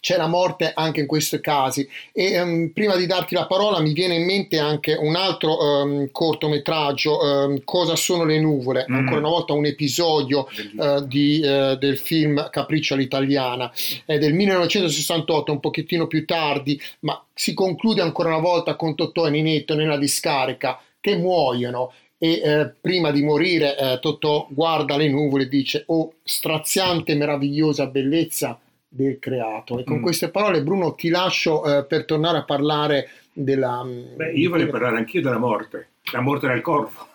C'è 0.00 0.16
la 0.16 0.28
morte 0.28 0.72
anche 0.74 1.00
in 1.00 1.06
questi 1.06 1.40
casi. 1.40 1.88
E 2.12 2.40
um, 2.40 2.70
prima 2.72 2.94
di 2.94 3.06
darti 3.06 3.34
la 3.34 3.46
parola 3.46 3.80
mi 3.80 3.92
viene 3.92 4.14
in 4.14 4.24
mente 4.24 4.58
anche 4.58 4.94
un 4.94 5.16
altro 5.16 5.58
um, 5.60 6.08
cortometraggio, 6.10 7.18
um, 7.20 7.60
Cosa 7.64 7.96
sono 7.96 8.24
le 8.24 8.38
nuvole, 8.38 8.86
mm. 8.88 8.94
ancora 8.94 9.18
una 9.18 9.28
volta 9.28 9.54
un 9.54 9.66
episodio 9.66 10.46
uh, 10.76 11.04
di, 11.04 11.40
uh, 11.42 11.76
del 11.76 11.98
film 11.98 12.48
Capriccio 12.50 12.94
all'italiana, 12.94 13.72
è 14.04 14.18
del 14.18 14.34
1968, 14.34 15.52
un 15.52 15.60
pochettino 15.60 16.06
più 16.06 16.24
tardi, 16.24 16.80
ma 17.00 17.20
si 17.34 17.54
conclude 17.54 18.00
ancora 18.00 18.28
una 18.28 18.38
volta 18.38 18.76
con 18.76 18.94
Totò 18.94 19.26
e 19.26 19.30
Ninetto 19.30 19.74
nella 19.74 19.98
discarica 19.98 20.80
che 21.00 21.16
muoiono 21.16 21.92
e 22.18 22.40
eh, 22.42 22.72
prima 22.80 23.12
di 23.12 23.22
morire 23.22 23.78
eh, 23.78 23.98
Totò 24.00 24.48
guarda 24.50 24.96
le 24.96 25.08
nuvole 25.08 25.44
e 25.44 25.48
dice 25.48 25.84
oh 25.86 26.14
straziante 26.24 27.14
meravigliosa 27.14 27.86
bellezza 27.86 28.58
del 28.88 29.18
creato. 29.20 29.78
E 29.78 29.84
con 29.84 29.98
mm. 29.98 30.02
queste 30.02 30.30
parole 30.30 30.62
Bruno 30.62 30.94
ti 30.94 31.08
lascio 31.08 31.64
eh, 31.64 31.84
per 31.84 32.04
tornare 32.04 32.38
a 32.38 32.44
parlare 32.44 33.10
della 33.32 33.84
mm, 33.84 34.16
Beh, 34.16 34.32
io 34.32 34.50
voglio 34.50 34.68
parlare 34.68 34.96
anch'io 34.96 35.22
della 35.22 35.38
morte 35.38 35.90
la 36.12 36.20
morte 36.20 36.48
del 36.48 36.60
corvo. 36.60 37.06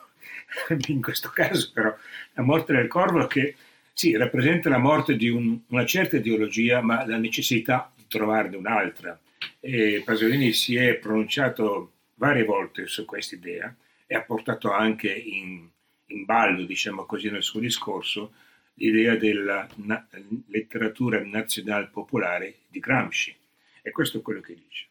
In 0.88 1.02
questo 1.02 1.30
caso 1.34 1.70
però 1.74 1.94
la 2.34 2.44
morte 2.44 2.74
del 2.74 2.88
corvo 2.88 3.28
che 3.28 3.56
sì, 3.92 4.16
rappresenta 4.16 4.70
la 4.70 4.78
morte 4.78 5.16
di 5.16 5.30
un, 5.30 5.60
una 5.68 5.86
certa 5.86 6.18
ideologia 6.18 6.82
ma 6.82 7.06
la 7.06 7.18
necessità 7.18 7.92
di 7.96 8.06
trovarne 8.08 8.56
un'altra. 8.56 9.20
E 9.60 10.02
Pasolini 10.06 10.54
si 10.54 10.76
è 10.76 10.96
pronunciato 10.96 11.92
varie 12.16 12.46
volte 12.46 12.88
su 12.88 13.04
questa 13.04 13.36
idea 13.36 13.74
e 14.14 14.16
ha 14.16 14.22
portato 14.22 14.72
anche 14.72 15.12
in, 15.12 15.68
in 16.06 16.26
ballo, 16.26 16.66
diciamo 16.66 17.04
così, 17.06 17.32
nel 17.32 17.42
suo 17.42 17.60
discorso 17.60 18.34
l'idea 18.76 19.16
della 19.16 19.68
na- 19.78 20.08
letteratura 20.50 21.20
nazionale 21.26 21.88
popolare 21.88 22.58
di 22.68 22.80
Gramsci. 22.80 23.36
E 23.82 23.90
questo 23.90 24.20
è 24.20 24.22
quello 24.22 24.42
che 24.42 24.54
dice. 24.54 24.86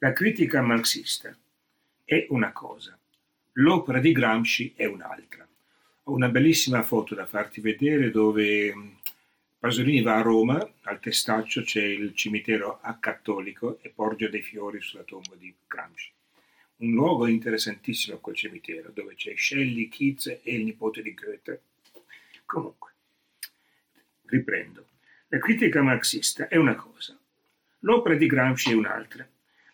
La 0.00 0.12
critica 0.12 0.60
marxista 0.60 1.34
è 2.04 2.26
una 2.28 2.52
cosa, 2.52 2.98
l'opera 3.52 4.00
di 4.00 4.12
Gramsci 4.12 4.74
è 4.76 4.84
un'altra. 4.84 5.48
Ho 6.02 6.12
una 6.12 6.28
bellissima 6.28 6.82
foto 6.82 7.14
da 7.14 7.24
farti 7.24 7.62
vedere 7.62 8.10
dove 8.10 8.74
mm, 8.74 8.88
Pasolini 9.60 10.02
va 10.02 10.16
a 10.16 10.22
Roma, 10.22 10.72
al 10.82 11.00
Testaccio 11.00 11.62
c'è 11.62 11.82
il 11.82 12.14
cimitero 12.14 12.80
a 12.82 12.98
cattolico 12.98 13.78
e 13.80 13.88
porge 13.88 14.28
dei 14.28 14.42
fiori 14.42 14.82
sulla 14.82 15.04
tomba 15.04 15.36
di 15.38 15.54
Gramsci 15.66 16.12
un 16.82 16.90
luogo 16.90 17.26
interessantissimo 17.26 18.18
quel 18.18 18.34
cimitero, 18.34 18.90
dove 18.92 19.14
c'è 19.14 19.34
Shelley, 19.36 19.88
Keats 19.88 20.26
e 20.42 20.54
il 20.54 20.64
nipote 20.64 21.02
di 21.02 21.14
Goethe. 21.14 21.62
Comunque, 22.44 22.90
riprendo. 24.26 24.86
La 25.28 25.38
critica 25.38 25.80
marxista 25.80 26.48
è 26.48 26.56
una 26.56 26.74
cosa, 26.74 27.18
l'opera 27.80 28.16
di 28.16 28.26
Gramsci 28.26 28.70
è 28.70 28.74
un'altra. 28.74 29.26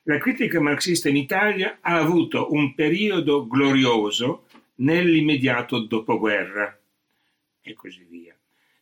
La 0.04 0.18
critica 0.18 0.60
marxista 0.60 1.08
in 1.08 1.16
Italia 1.16 1.78
ha 1.80 1.98
avuto 1.98 2.52
un 2.52 2.74
periodo 2.74 3.46
glorioso 3.46 4.46
nell'immediato 4.76 5.80
dopoguerra 5.80 6.78
e 7.60 7.74
così 7.74 8.04
via. 8.04 8.36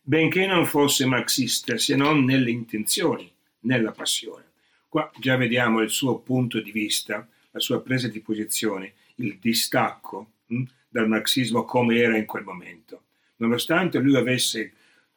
benché 0.07 0.45
non 0.45 0.65
fosse 0.65 1.05
marxista 1.05 1.77
se 1.77 1.97
non 1.97 2.23
nelle 2.23 2.49
intenzioni, 2.49 3.29
nella 3.61 3.91
passione. 3.91 4.45
Qua 4.87 5.11
già 5.19 5.35
vediamo 5.35 5.81
il 5.81 5.89
suo 5.89 6.19
punto 6.19 6.61
di 6.61 6.71
vista, 6.71 7.27
la 7.57 7.59
sua 7.59 7.81
presa 7.81 8.07
di 8.07 8.19
posizione, 8.21 8.93
il 9.15 9.37
distacco 9.39 10.31
mh, 10.45 10.55
hm, 10.55 10.65
dal 10.87 11.07
marxismo 11.07 11.65
come 11.65 11.97
era 11.97 12.15
in 12.15 12.25
quel 12.25 12.43
momento. 12.43 13.03
Nonostante 13.37 13.99
lui 13.99 14.15
avesse 14.15 14.73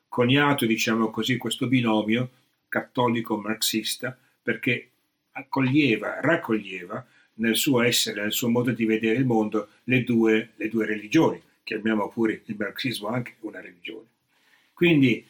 coniato, 0.09 0.66
diciamo 0.66 1.11
così, 1.11 1.37
questo 1.37 1.68
binomio 1.68 2.31
cattolico-marxista, 2.68 4.16
perché 4.42 4.90
accoglieva, 5.33 6.20
raccoglieva 6.20 7.07
nel 7.35 7.57
suo 7.57 7.83
essere, 7.83 8.22
nel 8.22 8.33
suo 8.33 8.48
modo 8.48 8.72
di 8.72 8.85
vedere 8.85 9.18
il 9.18 9.26
mondo, 9.26 9.68
le 9.85 10.03
due, 10.03 10.50
le 10.57 10.68
due 10.68 10.87
religioni. 10.87 11.40
Chiamiamo 11.62 12.09
pure 12.09 12.42
il 12.44 12.57
marxismo 12.59 13.09
anche 13.09 13.37
una 13.40 13.61
religione. 13.61 14.07
Quindi 14.72 15.24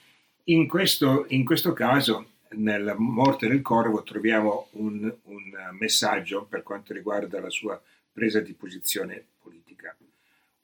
in 0.45 0.67
questo, 0.67 1.27
in 1.29 1.45
questo 1.45 1.73
caso, 1.73 2.31
nella 2.51 2.95
morte 2.99 3.49
del 3.49 3.63
corvo, 3.63 4.03
troviamo 4.03 4.69
un, 4.73 5.13
un 5.25 5.69
messaggio 5.79 6.47
per 6.47 6.63
quanto 6.63 6.93
riguarda 6.93 7.41
la 7.41 7.51
sua 7.51 7.81
presa 8.13 8.41
di 8.41 8.53
posizione 8.55 9.25
politica. 9.41 9.97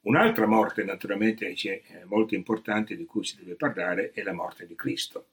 Un'altra 0.01 0.47
morte, 0.47 0.83
naturalmente, 0.83 1.53
molto 2.05 2.35
importante 2.35 2.95
di 2.95 3.05
cui 3.05 3.25
si 3.25 3.37
deve 3.37 3.55
parlare 3.55 4.11
è 4.11 4.23
la 4.23 4.33
morte 4.33 4.65
di 4.65 4.75
Cristo, 4.75 5.27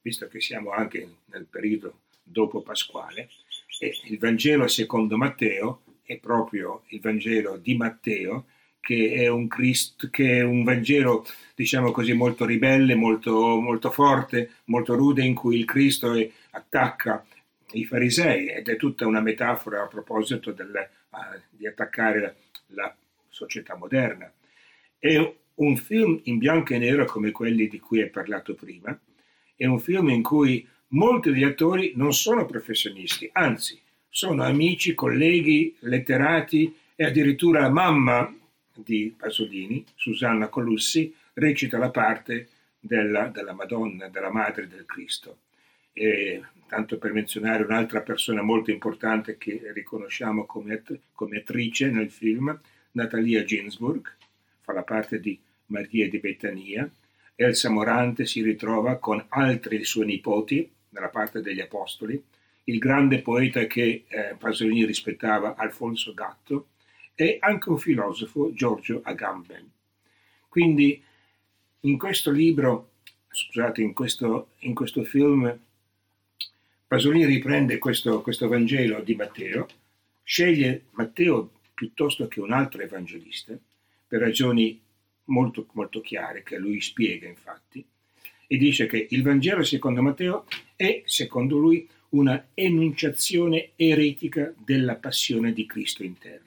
visto 0.00 0.26
che 0.28 0.40
siamo 0.40 0.70
anche 0.70 1.16
nel 1.26 1.46
periodo 1.46 2.00
dopo 2.22 2.60
Pasquale 2.62 3.28
e 3.78 3.92
il 4.04 4.18
Vangelo 4.18 4.66
secondo 4.68 5.16
Matteo 5.16 5.82
è 6.02 6.18
proprio 6.18 6.82
il 6.88 7.00
Vangelo 7.00 7.56
di 7.56 7.76
Matteo 7.76 8.46
che 8.86 9.14
è 9.14 9.26
un, 9.26 9.48
Christ, 9.48 10.10
che 10.10 10.36
è 10.36 10.42
un 10.42 10.62
Vangelo, 10.62 11.26
diciamo 11.56 11.90
così, 11.90 12.12
molto 12.12 12.44
ribelle, 12.44 12.94
molto, 12.94 13.58
molto 13.58 13.90
forte, 13.90 14.50
molto 14.66 14.94
rude, 14.94 15.24
in 15.24 15.34
cui 15.34 15.58
il 15.58 15.64
Cristo 15.64 16.14
è, 16.14 16.30
attacca 16.50 17.26
i 17.72 17.84
farisei 17.84 18.48
ed 18.48 18.68
è 18.68 18.76
tutta 18.76 19.04
una 19.04 19.20
metafora 19.20 19.82
a 19.82 19.88
proposito 19.88 20.52
del, 20.52 20.70
uh, 21.10 21.16
di 21.50 21.66
attaccare 21.66 22.20
la, 22.20 22.34
la 22.68 22.96
società 23.28 23.74
moderna. 23.74 24.32
È 24.96 25.34
un 25.54 25.76
film 25.76 26.20
in 26.22 26.38
bianco 26.38 26.74
e 26.74 26.78
nero 26.78 27.06
come 27.06 27.32
quelli 27.32 27.66
di 27.66 27.80
cui 27.80 28.00
hai 28.02 28.08
parlato 28.08 28.54
prima, 28.54 28.96
è 29.56 29.66
un 29.66 29.80
film 29.80 30.10
in 30.10 30.22
cui 30.22 30.64
molti 30.90 31.32
degli 31.32 31.42
attori 31.42 31.94
non 31.96 32.12
sono 32.12 32.46
professionisti, 32.46 33.28
anzi 33.32 33.80
sono 34.08 34.44
amici, 34.44 34.94
colleghi, 34.94 35.74
letterati 35.80 36.72
e 36.94 37.04
addirittura 37.04 37.62
la 37.62 37.70
mamma 37.70 38.32
di 38.76 39.14
Pasolini, 39.16 39.84
Susanna 39.94 40.48
Colussi, 40.48 41.14
recita 41.34 41.78
la 41.78 41.90
parte 41.90 42.48
della, 42.78 43.28
della 43.28 43.52
Madonna, 43.52 44.08
della 44.08 44.30
Madre 44.30 44.68
del 44.68 44.84
Cristo. 44.86 45.38
E, 45.92 46.42
tanto 46.68 46.98
per 46.98 47.12
menzionare 47.12 47.64
un'altra 47.64 48.00
persona 48.00 48.42
molto 48.42 48.70
importante 48.70 49.38
che 49.38 49.70
riconosciamo 49.72 50.44
come, 50.44 50.74
att- 50.74 50.98
come 51.12 51.38
attrice 51.38 51.90
nel 51.90 52.10
film, 52.10 52.58
Natalia 52.92 53.44
Ginsburg, 53.44 54.14
fa 54.60 54.72
la 54.72 54.82
parte 54.82 55.20
di 55.20 55.38
Maria 55.66 56.08
di 56.08 56.18
Betania, 56.18 56.88
Elsa 57.34 57.68
Morante 57.68 58.24
si 58.24 58.42
ritrova 58.42 58.96
con 58.96 59.24
altri 59.28 59.84
suoi 59.84 60.06
nipoti 60.06 60.68
nella 60.90 61.08
parte 61.08 61.42
degli 61.42 61.60
Apostoli, 61.60 62.22
il 62.64 62.78
grande 62.78 63.20
poeta 63.20 63.64
che 63.66 64.04
eh, 64.08 64.34
Pasolini 64.38 64.84
rispettava, 64.86 65.54
Alfonso 65.54 66.14
Gatto, 66.14 66.68
e 67.16 67.38
anche 67.40 67.70
un 67.70 67.78
filosofo, 67.78 68.52
Giorgio 68.52 69.00
Agamben. 69.02 69.68
Quindi 70.48 71.02
in 71.80 71.98
questo 71.98 72.30
libro, 72.30 72.92
scusate, 73.28 73.82
in 73.82 73.92
questo, 73.92 74.50
in 74.60 74.74
questo 74.74 75.02
film, 75.02 75.58
Pasolini 76.86 77.24
riprende 77.24 77.78
questo, 77.78 78.20
questo 78.22 78.46
Vangelo 78.46 79.00
di 79.00 79.16
Matteo, 79.16 79.66
sceglie 80.22 80.84
Matteo 80.92 81.50
piuttosto 81.74 82.28
che 82.28 82.40
un 82.40 82.52
altro 82.52 82.82
evangelista, 82.82 83.58
per 84.06 84.20
ragioni 84.20 84.80
molto, 85.24 85.66
molto 85.72 86.00
chiare, 86.00 86.42
che 86.42 86.58
lui 86.58 86.80
spiega 86.80 87.26
infatti, 87.26 87.84
e 88.46 88.56
dice 88.56 88.86
che 88.86 89.08
il 89.10 89.22
Vangelo 89.22 89.64
secondo 89.64 90.02
Matteo 90.02 90.44
è, 90.76 91.02
secondo 91.06 91.58
lui, 91.58 91.88
una 92.10 92.48
enunciazione 92.54 93.70
eretica 93.74 94.52
della 94.56 94.94
passione 94.94 95.52
di 95.52 95.66
Cristo 95.66 96.04
in 96.04 96.16
terra. 96.18 96.45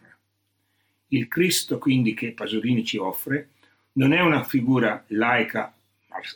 Il 1.09 1.27
Cristo 1.27 1.77
quindi 1.77 2.13
che 2.13 2.31
Pasolini 2.31 2.83
ci 2.83 2.97
offre 2.97 3.49
non 3.93 4.13
è 4.13 4.21
una 4.21 4.43
figura 4.43 5.03
laica 5.07 5.73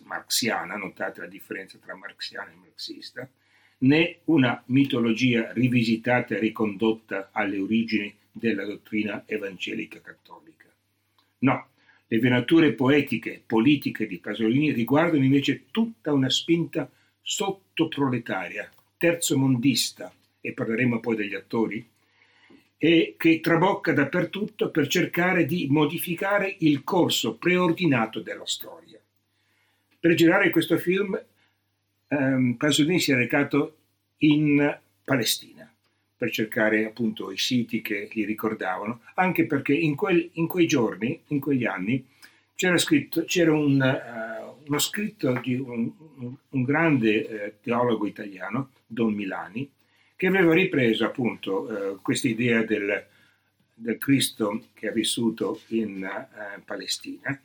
marxiana, 0.04 0.76
notate 0.76 1.22
la 1.22 1.28
differenza 1.28 1.78
tra 1.78 1.96
marxiana 1.96 2.52
e 2.52 2.56
marxista, 2.56 3.30
né 3.80 4.20
una 4.26 4.62
mitologia 4.68 5.52
rivisitata 5.54 6.36
e 6.36 6.40
ricondotta 6.40 7.30
alle 7.32 7.60
origini 7.60 8.16
della 8.32 8.66
dottrina 8.66 9.24
evangelica 9.26 10.02
cattolica. 10.02 10.72
No, 11.40 11.68
le 12.08 12.20
venature 12.20 12.74
poetiche 12.74 13.34
e 13.34 13.44
politiche 13.46 14.08
di 14.08 14.20
Pasolini 14.20 14.72
riguardano 14.72 15.24
invece 15.24 15.66
tutta 15.72 16.14
una 16.14 16.30
spinta 16.30 16.90
sottoproletaria, 17.22 18.72
terzomondista, 18.98 20.14
e 20.46 20.52
parleremo 20.52 21.00
poi 21.00 21.16
degli 21.16 21.36
attori, 21.36 21.88
e 22.84 23.16
che 23.18 23.40
trabocca 23.40 23.94
dappertutto 23.94 24.70
per 24.70 24.88
cercare 24.88 25.46
di 25.46 25.68
modificare 25.70 26.54
il 26.60 26.84
corso 26.84 27.38
preordinato 27.38 28.20
della 28.20 28.46
storia. 28.46 29.00
Per 29.98 30.14
girare 30.16 30.50
questo 30.50 30.78
film, 30.78 31.18
ehm, 32.10 32.56
Pasolini 32.56 33.00
si 33.00 33.14
è 33.14 33.16
recato 33.16 33.78
in 34.18 34.78
Palestina 35.02 35.74
per 36.18 36.30
cercare 36.30 36.84
appunto 36.84 37.32
i 37.32 37.38
siti 37.38 37.82
che 37.82 38.10
gli 38.12 38.26
ricordavano, 38.26 39.00
anche 39.16 39.46
perché 39.46 39.74
in, 39.74 39.96
quel, 39.96 40.30
in 40.34 40.48
quei 40.48 40.68
giorni, 40.68 41.22
in 41.28 41.40
quegli 41.40 41.64
anni, 41.64 42.06
c'era, 42.54 42.78
scritto, 42.78 43.24
c'era 43.24 43.54
un, 43.54 43.80
uh, 43.80 44.68
uno 44.68 44.80
scritto 44.80 45.32
di 45.42 45.56
un, 45.56 45.90
un 46.50 46.64
grande 46.64 47.22
uh, 47.22 47.64
teologo 47.64 48.06
italiano, 48.06 48.72
Don 48.86 49.14
Milani, 49.14 49.72
che 50.24 50.30
aveva 50.30 50.54
ripreso 50.54 51.04
appunto 51.04 51.68
eh, 51.68 51.98
questa 52.02 52.30
idea 52.30 52.64
del, 52.64 53.08
del, 53.74 53.98
Cristo 53.98 54.68
che 54.74 54.88
ha 54.88 54.94
vissuto 54.94 55.60
in 55.68 56.02
eh, 56.02 56.62
Palestina 56.64 57.38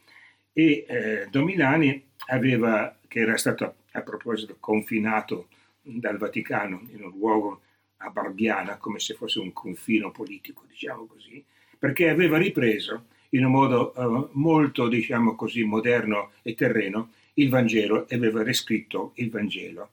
e 0.53 0.85
eh, 0.87 1.27
Domilani 1.29 2.11
aveva, 2.27 2.97
che 3.09 3.19
era 3.19 3.37
stato 3.37 3.75
a 3.91 4.01
proposito 4.03 4.59
confinato 4.61 5.49
dal 5.83 6.19
Vaticano 6.19 6.87
in 6.93 7.03
un 7.03 7.11
luogo 7.11 7.62
a 7.97 8.11
Barbiana 8.11 8.77
come 8.77 9.01
se 9.01 9.14
fosse 9.14 9.41
un 9.41 9.53
confino 9.53 10.12
politico, 10.12 10.62
diciamo 10.69 11.07
così, 11.07 11.45
perché 11.77 12.09
aveva 12.09 12.38
ripreso 12.38 13.07
in 13.31 13.45
un 13.45 13.51
modo 13.51 13.93
uh, 13.97 14.29
molto, 14.35 14.87
diciamo 14.87 15.35
così, 15.35 15.64
moderno 15.64 16.31
e 16.43 16.55
terreno 16.55 17.11
il 17.35 17.49
Vangelo 17.49 18.09
e 18.09 18.14
aveva 18.14 18.45
riscritto 18.45 19.14
il 19.17 19.31
Vangelo. 19.31 19.91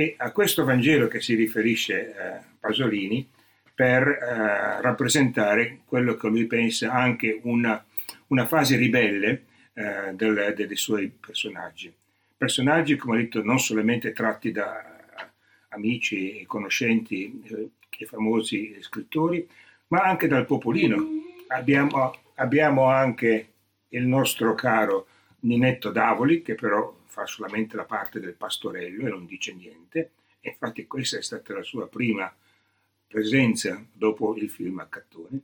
E 0.00 0.14
a 0.16 0.32
questo 0.32 0.64
Vangelo 0.64 1.08
che 1.08 1.20
si 1.20 1.34
riferisce 1.34 2.08
eh, 2.08 2.40
Pasolini 2.58 3.28
per 3.74 4.08
eh, 4.08 4.80
rappresentare 4.80 5.80
quello 5.84 6.14
che 6.14 6.26
lui 6.28 6.46
pensa 6.46 6.90
anche 6.90 7.38
una, 7.42 7.84
una 8.28 8.46
fase 8.46 8.76
ribelle 8.76 9.44
eh, 9.74 10.14
del, 10.14 10.54
dei 10.56 10.76
suoi 10.76 11.10
personaggi. 11.10 11.92
Personaggi, 12.34 12.96
come 12.96 13.18
ho 13.18 13.20
detto, 13.20 13.44
non 13.44 13.58
solamente 13.58 14.14
tratti 14.14 14.50
da 14.52 14.82
amici 15.68 16.40
e 16.40 16.46
conoscenti 16.46 17.42
eh, 17.44 17.68
e 17.90 18.06
famosi 18.06 18.78
scrittori, 18.80 19.46
ma 19.88 19.98
anche 19.98 20.28
dal 20.28 20.46
popolino. 20.46 21.06
Abbiamo, 21.48 22.14
abbiamo 22.36 22.86
anche 22.86 23.48
il 23.88 24.06
nostro 24.06 24.54
caro 24.54 25.08
Ninetto 25.40 25.90
Davoli, 25.90 26.40
che 26.40 26.54
però 26.54 26.90
fa 27.10 27.26
solamente 27.26 27.76
la 27.76 27.84
parte 27.84 28.20
del 28.20 28.34
pastorello 28.34 29.06
e 29.06 29.10
non 29.10 29.26
dice 29.26 29.52
niente. 29.52 30.12
E 30.40 30.50
infatti 30.50 30.86
questa 30.86 31.18
è 31.18 31.22
stata 31.22 31.52
la 31.52 31.62
sua 31.62 31.88
prima 31.88 32.32
presenza 33.06 33.84
dopo 33.92 34.36
il 34.36 34.48
film 34.48 34.78
a 34.78 34.86
Cattone. 34.86 35.40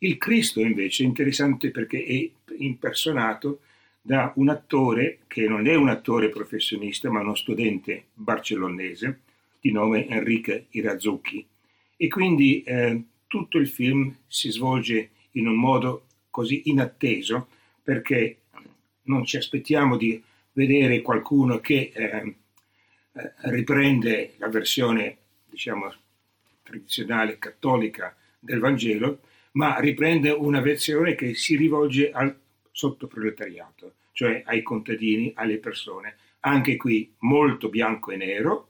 Il 0.00 0.18
Cristo 0.18 0.60
invece 0.60 1.02
è 1.02 1.06
interessante 1.06 1.70
perché 1.70 2.04
è 2.04 2.30
impersonato 2.58 3.60
da 4.00 4.32
un 4.36 4.48
attore 4.48 5.20
che 5.26 5.48
non 5.48 5.66
è 5.66 5.74
un 5.74 5.88
attore 5.88 6.28
professionista 6.28 7.10
ma 7.10 7.20
uno 7.20 7.34
studente 7.34 8.06
barcellonese 8.14 9.20
di 9.60 9.72
nome 9.72 10.06
Enrique 10.06 10.66
Irazucchi 10.70 11.44
e 11.96 12.08
quindi 12.08 12.62
eh, 12.62 13.02
tutto 13.26 13.58
il 13.58 13.68
film 13.68 14.14
si 14.26 14.50
svolge 14.50 15.10
in 15.32 15.48
un 15.48 15.56
modo 15.56 16.04
così 16.30 16.62
inatteso 16.66 17.48
perché 17.82 18.36
non 19.04 19.24
ci 19.24 19.36
aspettiamo 19.36 19.96
di 19.96 20.22
vedere 20.58 21.02
qualcuno 21.02 21.60
che 21.60 21.92
eh, 21.94 22.34
eh, 23.12 23.32
riprende 23.50 24.34
la 24.38 24.48
versione, 24.48 25.16
diciamo, 25.44 25.94
tradizionale 26.64 27.38
cattolica 27.38 28.16
del 28.40 28.58
Vangelo, 28.58 29.20
ma 29.52 29.78
riprende 29.78 30.30
una 30.30 30.60
versione 30.60 31.14
che 31.14 31.34
si 31.34 31.56
rivolge 31.56 32.10
al 32.10 32.36
sottoproletariato, 32.72 33.94
cioè 34.10 34.42
ai 34.46 34.62
contadini, 34.62 35.32
alle 35.36 35.58
persone, 35.58 36.16
anche 36.40 36.76
qui 36.76 37.14
molto 37.18 37.68
bianco 37.68 38.10
e 38.10 38.16
nero, 38.16 38.68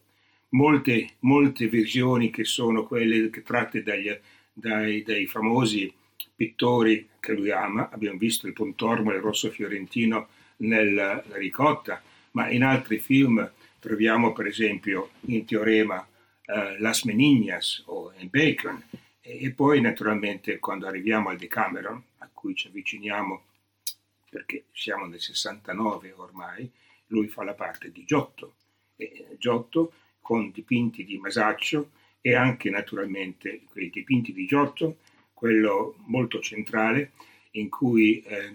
molte, 0.50 1.16
molte 1.20 1.68
visioni 1.68 2.28
che 2.28 2.44
sono 2.44 2.84
quelle 2.84 3.30
che 3.30 3.42
tratte 3.42 3.82
dagli, 3.82 4.14
dai, 4.52 5.02
dai 5.02 5.26
famosi 5.26 5.90
pittori 6.36 7.08
che 7.18 7.32
lui 7.32 7.50
ama, 7.50 7.88
abbiamo 7.90 8.18
visto 8.18 8.46
il 8.46 8.52
Pontormo 8.52 9.12
il 9.12 9.20
Rosso 9.20 9.50
Fiorentino 9.50 10.28
nella 10.58 11.22
Ricotta, 11.32 12.02
ma 12.32 12.50
in 12.50 12.62
altri 12.62 12.98
film 12.98 13.50
troviamo 13.78 14.32
per 14.32 14.46
esempio 14.46 15.10
in 15.26 15.44
Teorema 15.44 15.98
uh, 15.98 16.52
Las 16.78 17.04
Menignas 17.04 17.82
o 17.86 18.12
in 18.18 18.28
Bacon. 18.30 18.82
E, 19.20 19.44
e, 19.44 19.50
poi 19.52 19.80
naturalmente 19.80 20.58
quando 20.58 20.86
arriviamo 20.86 21.28
al 21.28 21.36
Decameron 21.36 22.02
a 22.18 22.30
cui 22.32 22.54
ci 22.54 22.68
avviciniamo 22.68 23.42
perché 24.28 24.64
siamo 24.72 25.06
nel 25.06 25.20
69 25.20 26.12
ormai, 26.16 26.70
lui 27.06 27.28
fa 27.28 27.44
la 27.44 27.54
parte 27.54 27.90
di 27.90 28.04
Giotto, 28.04 28.54
e 28.96 29.36
Giotto 29.38 29.92
con 30.20 30.50
dipinti 30.50 31.04
di 31.04 31.16
Masaccio 31.18 31.92
e 32.20 32.34
anche 32.34 32.68
naturalmente 32.68 33.62
quei 33.70 33.88
dipinti 33.88 34.32
di 34.32 34.44
Giotto, 34.44 34.98
quello 35.32 35.96
molto 36.06 36.40
centrale 36.40 37.12
in 37.52 37.70
cui 37.70 38.20
eh, 38.22 38.54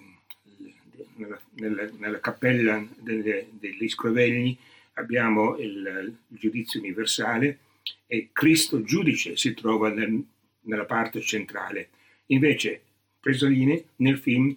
nella, 1.15 1.39
nella, 1.56 1.89
nella, 1.97 2.19
cappella 2.19 2.86
delle, 2.99 3.47
degli 3.52 3.88
Scrovegni 3.89 4.58
abbiamo 4.93 5.58
il, 5.58 6.17
il, 6.30 6.38
giudizio 6.38 6.80
universale 6.80 7.60
e 8.06 8.30
Cristo 8.32 8.84
giudice 8.84 9.36
si 9.38 9.54
trova 9.54 9.89
nel, 9.89 10.23
nella 10.62 10.86
parte 10.86 11.21
centrale. 11.21 11.89
Invece 12.28 12.82
Presolini 13.19 13.84
nel 13.97 14.17
film 14.17 14.56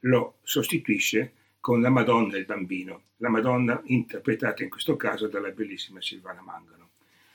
lo 0.00 0.38
sostituisce 0.42 1.32
con 1.60 1.80
la 1.80 1.90
Madonna 1.90 2.36
e 2.36 2.38
il 2.38 2.46
bambino, 2.46 3.02
la 3.18 3.28
Madonna 3.28 3.80
interpretata 3.86 4.62
in 4.62 4.70
questo 4.70 4.96
caso 4.96 5.28
dalla 5.28 5.50
bellissima 5.50 6.00
Silvana 6.00 6.40
Mangano. 6.40 6.88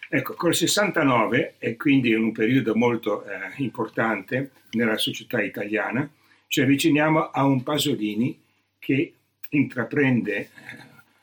Ecco, 0.08 0.34
col 0.36 0.54
69, 0.54 1.56
e 1.58 1.76
quindi 1.78 2.10
in 2.10 2.20
un 2.20 2.32
periodo 2.32 2.76
molto 2.76 3.26
eh, 3.26 3.54
importante 3.58 4.52
nella 4.72 4.98
società 4.98 5.42
italiana, 5.42 6.10
ci 6.48 6.62
avviciniamo 6.62 7.32
a 7.32 7.44
un 7.46 7.64
Pasolini 7.64 8.40
che 8.86 9.14
intraprende 9.50 10.36
eh, 10.38 10.50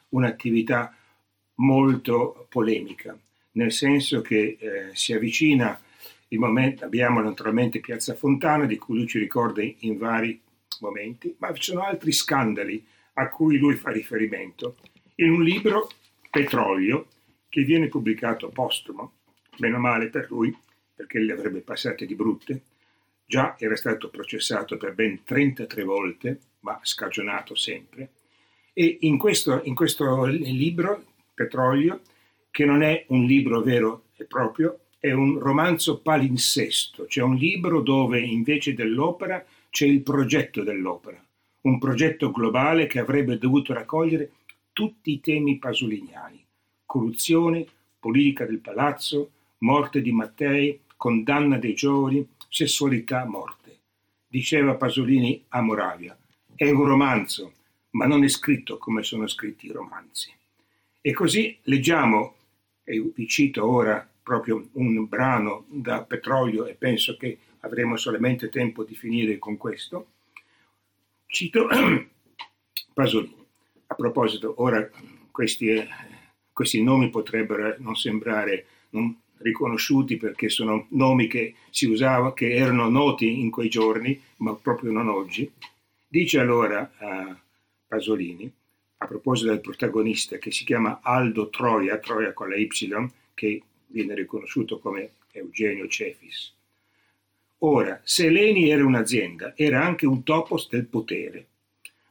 un'attività 0.09 0.93
molto 1.57 2.49
polemica, 2.49 3.17
nel 3.53 3.71
senso 3.71 4.21
che 4.21 4.57
eh, 4.59 4.91
si 4.95 5.13
avvicina 5.13 5.81
il 6.29 6.41
momento, 6.41 6.85
abbiamo 6.85 7.21
naturalmente 7.21 7.79
Piazza 7.79 8.15
Fontana, 8.17 8.65
di 8.65 8.79
cui 8.79 8.97
lui 8.97 9.07
ci 9.07 9.21
ricorda 9.21 9.63
in 9.63 9.97
vari 9.97 10.41
momenti, 10.81 11.37
ma 11.39 11.53
ci 11.53 11.71
sono 11.71 11.85
altri 11.85 12.11
scandali 12.11 12.85
a 13.13 13.29
cui 13.29 13.59
lui 13.59 13.77
fa 13.77 13.93
riferimento. 13.93 14.79
In 15.17 15.31
un 15.31 15.45
libro, 15.45 15.89
Petrolio, 16.31 17.07
che 17.49 17.63
viene 17.63 17.87
pubblicato 17.87 18.49
postumo, 18.49 19.13
meno 19.59 19.79
male 19.79 20.09
per 20.09 20.27
lui, 20.31 20.53
perché 20.97 21.21
le 21.21 21.33
avrebbe 21.33 21.61
passate 21.61 22.07
di 22.07 22.17
brutte, 22.17 22.61
già 23.33 23.57
era 23.59 23.77
stato 23.77 24.11
processato 24.11 24.77
per 24.77 24.93
ben 24.93 25.23
33 25.25 25.85
volte, 25.85 26.39
ma 26.61 26.79
scagionato 26.83 27.55
sempre, 27.55 28.11
e 28.75 28.99
in 29.01 29.17
questo, 29.17 29.63
in 29.65 29.75
questo 29.75 30.27
libro, 30.27 31.03
Petrolio, 31.33 32.03
che 32.51 32.67
non 32.67 32.83
è 32.83 33.07
un 33.09 33.25
libro 33.25 33.63
vero 33.63 34.09
e 34.19 34.25
proprio, 34.25 34.81
è 34.99 35.13
un 35.13 35.39
romanzo 35.39 36.01
palinsesto, 36.01 37.07
cioè 37.07 37.25
un 37.25 37.37
libro 37.37 37.81
dove 37.81 38.21
invece 38.21 38.75
dell'opera 38.75 39.43
c'è 39.71 39.87
il 39.87 40.03
progetto 40.03 40.63
dell'opera, 40.63 41.19
un 41.63 41.79
progetto 41.79 42.31
globale 42.31 42.87
che 42.87 42.99
avrebbe 42.99 43.39
dovuto 43.39 43.73
raccogliere 43.73 44.33
tutti 44.75 45.11
i 45.11 45.21
temi 45.21 45.57
pasoliniani, 45.57 46.45
corruzione, 46.85 47.65
politica 47.99 48.45
del 48.45 48.59
palazzo, 48.59 49.31
morte 49.61 50.03
di 50.03 50.13
Mattei, 50.13 50.81
condanna 50.99 51.57
dei 51.57 51.75
giovani, 51.75 52.25
sessualità, 52.53 53.25
morte. 53.25 53.79
Diceva 54.27 54.75
Pasolini 54.75 55.43
a 55.49 55.63
Moravia, 55.63 56.17
è 56.55 56.71
un 56.71 56.85
romanzo, 56.85 57.55
ma 57.93 58.05
non 58.05 58.25
è 58.25 58.29
scritto 58.29 58.77
come 58.77 59.03
sono 59.03 59.27
scritti 59.27 59.67
i 59.67 59.73
romanzi. 59.73 60.31
E 61.01 61.13
così 61.15 61.59
leggiamo, 61.63 62.37
e 62.85 63.11
vi 63.15 63.27
cito 63.27 63.67
ora 63.67 64.07
proprio 64.23 64.69
un 64.73 65.09
brano 65.09 65.65
da 65.69 66.03
Petrolio 66.03 66.67
e 66.67 66.75
penso 66.75 67.17
che 67.17 67.39
avremo 67.61 67.97
solamente 67.97 68.51
tempo 68.51 68.85
di 68.85 68.95
finire 68.95 69.39
con 69.39 69.57
questo. 69.57 70.09
Cito 71.27 71.69
Pasolini. 72.93 73.47
A 73.87 73.95
proposito, 73.95 74.55
ora 74.59 74.89
questi, 75.31 75.69
eh, 75.69 75.89
questi 76.53 76.83
nomi 76.83 77.09
potrebbero 77.09 77.77
non 77.79 77.97
sembrare 77.97 78.67
non 78.91 79.19
riconosciuti 79.43 80.17
perché 80.17 80.49
sono 80.49 80.87
nomi 80.91 81.27
che 81.27 81.55
si 81.71 81.87
usava, 81.87 82.33
che 82.33 82.53
erano 82.53 82.89
noti 82.89 83.41
in 83.41 83.51
quei 83.51 83.69
giorni, 83.69 84.21
ma 84.39 84.55
proprio 84.55 84.93
non 84.93 85.09
oggi. 85.09 85.51
Dice 86.09 86.39
allora 86.39 86.93
a 86.99 87.37
Pasolini, 87.87 88.51
a 88.99 89.07
proposito 89.07 89.51
del 89.51 89.61
protagonista 89.61 90.39
che 90.39 90.51
si 90.51 90.65
chiama 90.65 91.01
Aldo 91.03 91.49
Troia, 91.49 91.99
Troia 91.99 92.33
con 92.33 92.49
la 92.49 92.57
Y, 92.57 92.69
che 93.35 93.63
viene 93.89 94.15
riconosciuto 94.15 94.79
come 94.79 95.11
Eugenio 95.33 95.87
Cefis. 95.89 96.55
Ora, 97.65 98.01
se 98.03 98.29
Leni 98.29 98.71
era 98.71 98.85
un'azienda, 98.85 99.55
era 99.57 99.85
anche 99.85 100.07
un 100.07 100.23
topos 100.23 100.69
del 100.69 100.87
potere. 100.87 101.47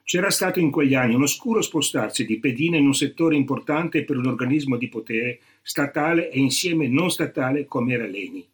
C'era 0.03 0.29
stato 0.29 0.59
in 0.59 0.71
quegli 0.71 0.93
anni 0.93 1.13
un 1.13 1.23
oscuro 1.23 1.61
spostarsi 1.61 2.25
di 2.25 2.39
pedina 2.39 2.77
in 2.77 2.85
un 2.85 2.93
settore 2.93 3.35
importante 3.35 4.03
per 4.03 4.17
un 4.17 4.27
organismo 4.27 4.77
di 4.77 4.89
potere 4.89 5.39
statale 5.61 6.31
e 6.31 6.39
insieme 6.39 6.87
non 6.87 7.11
statale 7.11 7.65
come 7.65 7.93
era 7.93 8.05
Leni. 8.05 8.47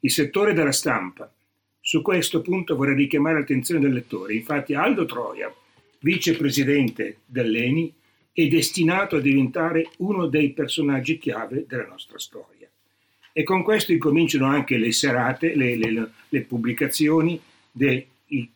Il 0.00 0.10
settore 0.10 0.52
della 0.52 0.72
stampa. 0.72 1.32
Su 1.80 2.02
questo 2.02 2.40
punto 2.40 2.76
vorrei 2.76 2.94
richiamare 2.94 3.38
l'attenzione 3.38 3.80
del 3.80 3.92
lettore. 3.92 4.34
Infatti 4.34 4.74
Aldo 4.74 5.04
Troia, 5.04 5.52
vicepresidente 6.00 7.18
dell'Eni, 7.26 7.92
è 8.32 8.46
destinato 8.48 9.16
a 9.16 9.20
diventare 9.20 9.90
uno 9.98 10.26
dei 10.26 10.50
personaggi 10.50 11.18
chiave 11.18 11.66
della 11.66 11.86
nostra 11.86 12.18
storia. 12.18 12.68
E 13.32 13.42
con 13.42 13.62
questo 13.62 13.92
incominciano 13.92 14.46
anche 14.46 14.76
le 14.76 14.92
serate, 14.92 15.54
le, 15.54 15.76
le, 15.76 16.10
le 16.28 16.40
pubblicazioni 16.42 17.40
degli 17.70 18.48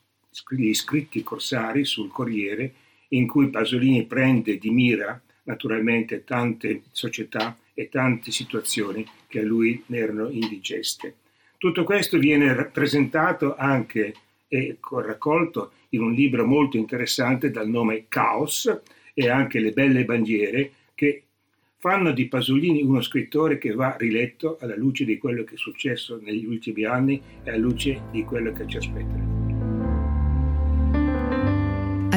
scritti 0.72 1.22
corsari 1.22 1.84
sul 1.84 2.10
Corriere, 2.10 2.72
in 3.08 3.26
cui 3.26 3.48
Pasolini 3.48 4.04
prende 4.04 4.58
di 4.58 4.70
mira 4.70 5.20
naturalmente 5.48 6.24
tante 6.24 6.82
società 6.92 7.56
e 7.74 7.88
tante 7.88 8.30
situazioni 8.30 9.04
che 9.26 9.40
a 9.40 9.44
lui 9.44 9.82
erano 9.88 10.28
indigeste. 10.28 11.14
Tutto 11.56 11.84
questo 11.84 12.18
viene 12.18 12.52
rappresentato 12.54 13.56
anche 13.56 14.14
e 14.46 14.76
raccolto 14.80 15.72
in 15.90 16.02
un 16.02 16.12
libro 16.12 16.46
molto 16.46 16.76
interessante 16.76 17.50
dal 17.50 17.68
nome 17.68 18.04
Caos 18.08 18.80
e 19.12 19.28
anche 19.28 19.58
Le 19.58 19.72
belle 19.72 20.04
bandiere 20.04 20.70
che 20.94 21.22
fanno 21.78 22.12
di 22.12 22.28
Pasolini 22.28 22.82
uno 22.82 23.00
scrittore 23.00 23.58
che 23.58 23.72
va 23.72 23.96
riletto 23.98 24.58
alla 24.60 24.76
luce 24.76 25.04
di 25.04 25.18
quello 25.18 25.44
che 25.44 25.54
è 25.54 25.58
successo 25.58 26.18
negli 26.22 26.44
ultimi 26.44 26.84
anni 26.84 27.20
e 27.42 27.50
alla 27.50 27.58
luce 27.58 28.02
di 28.10 28.22
quello 28.24 28.52
che 28.52 28.66
ci 28.66 28.76
aspetta. 28.76 29.37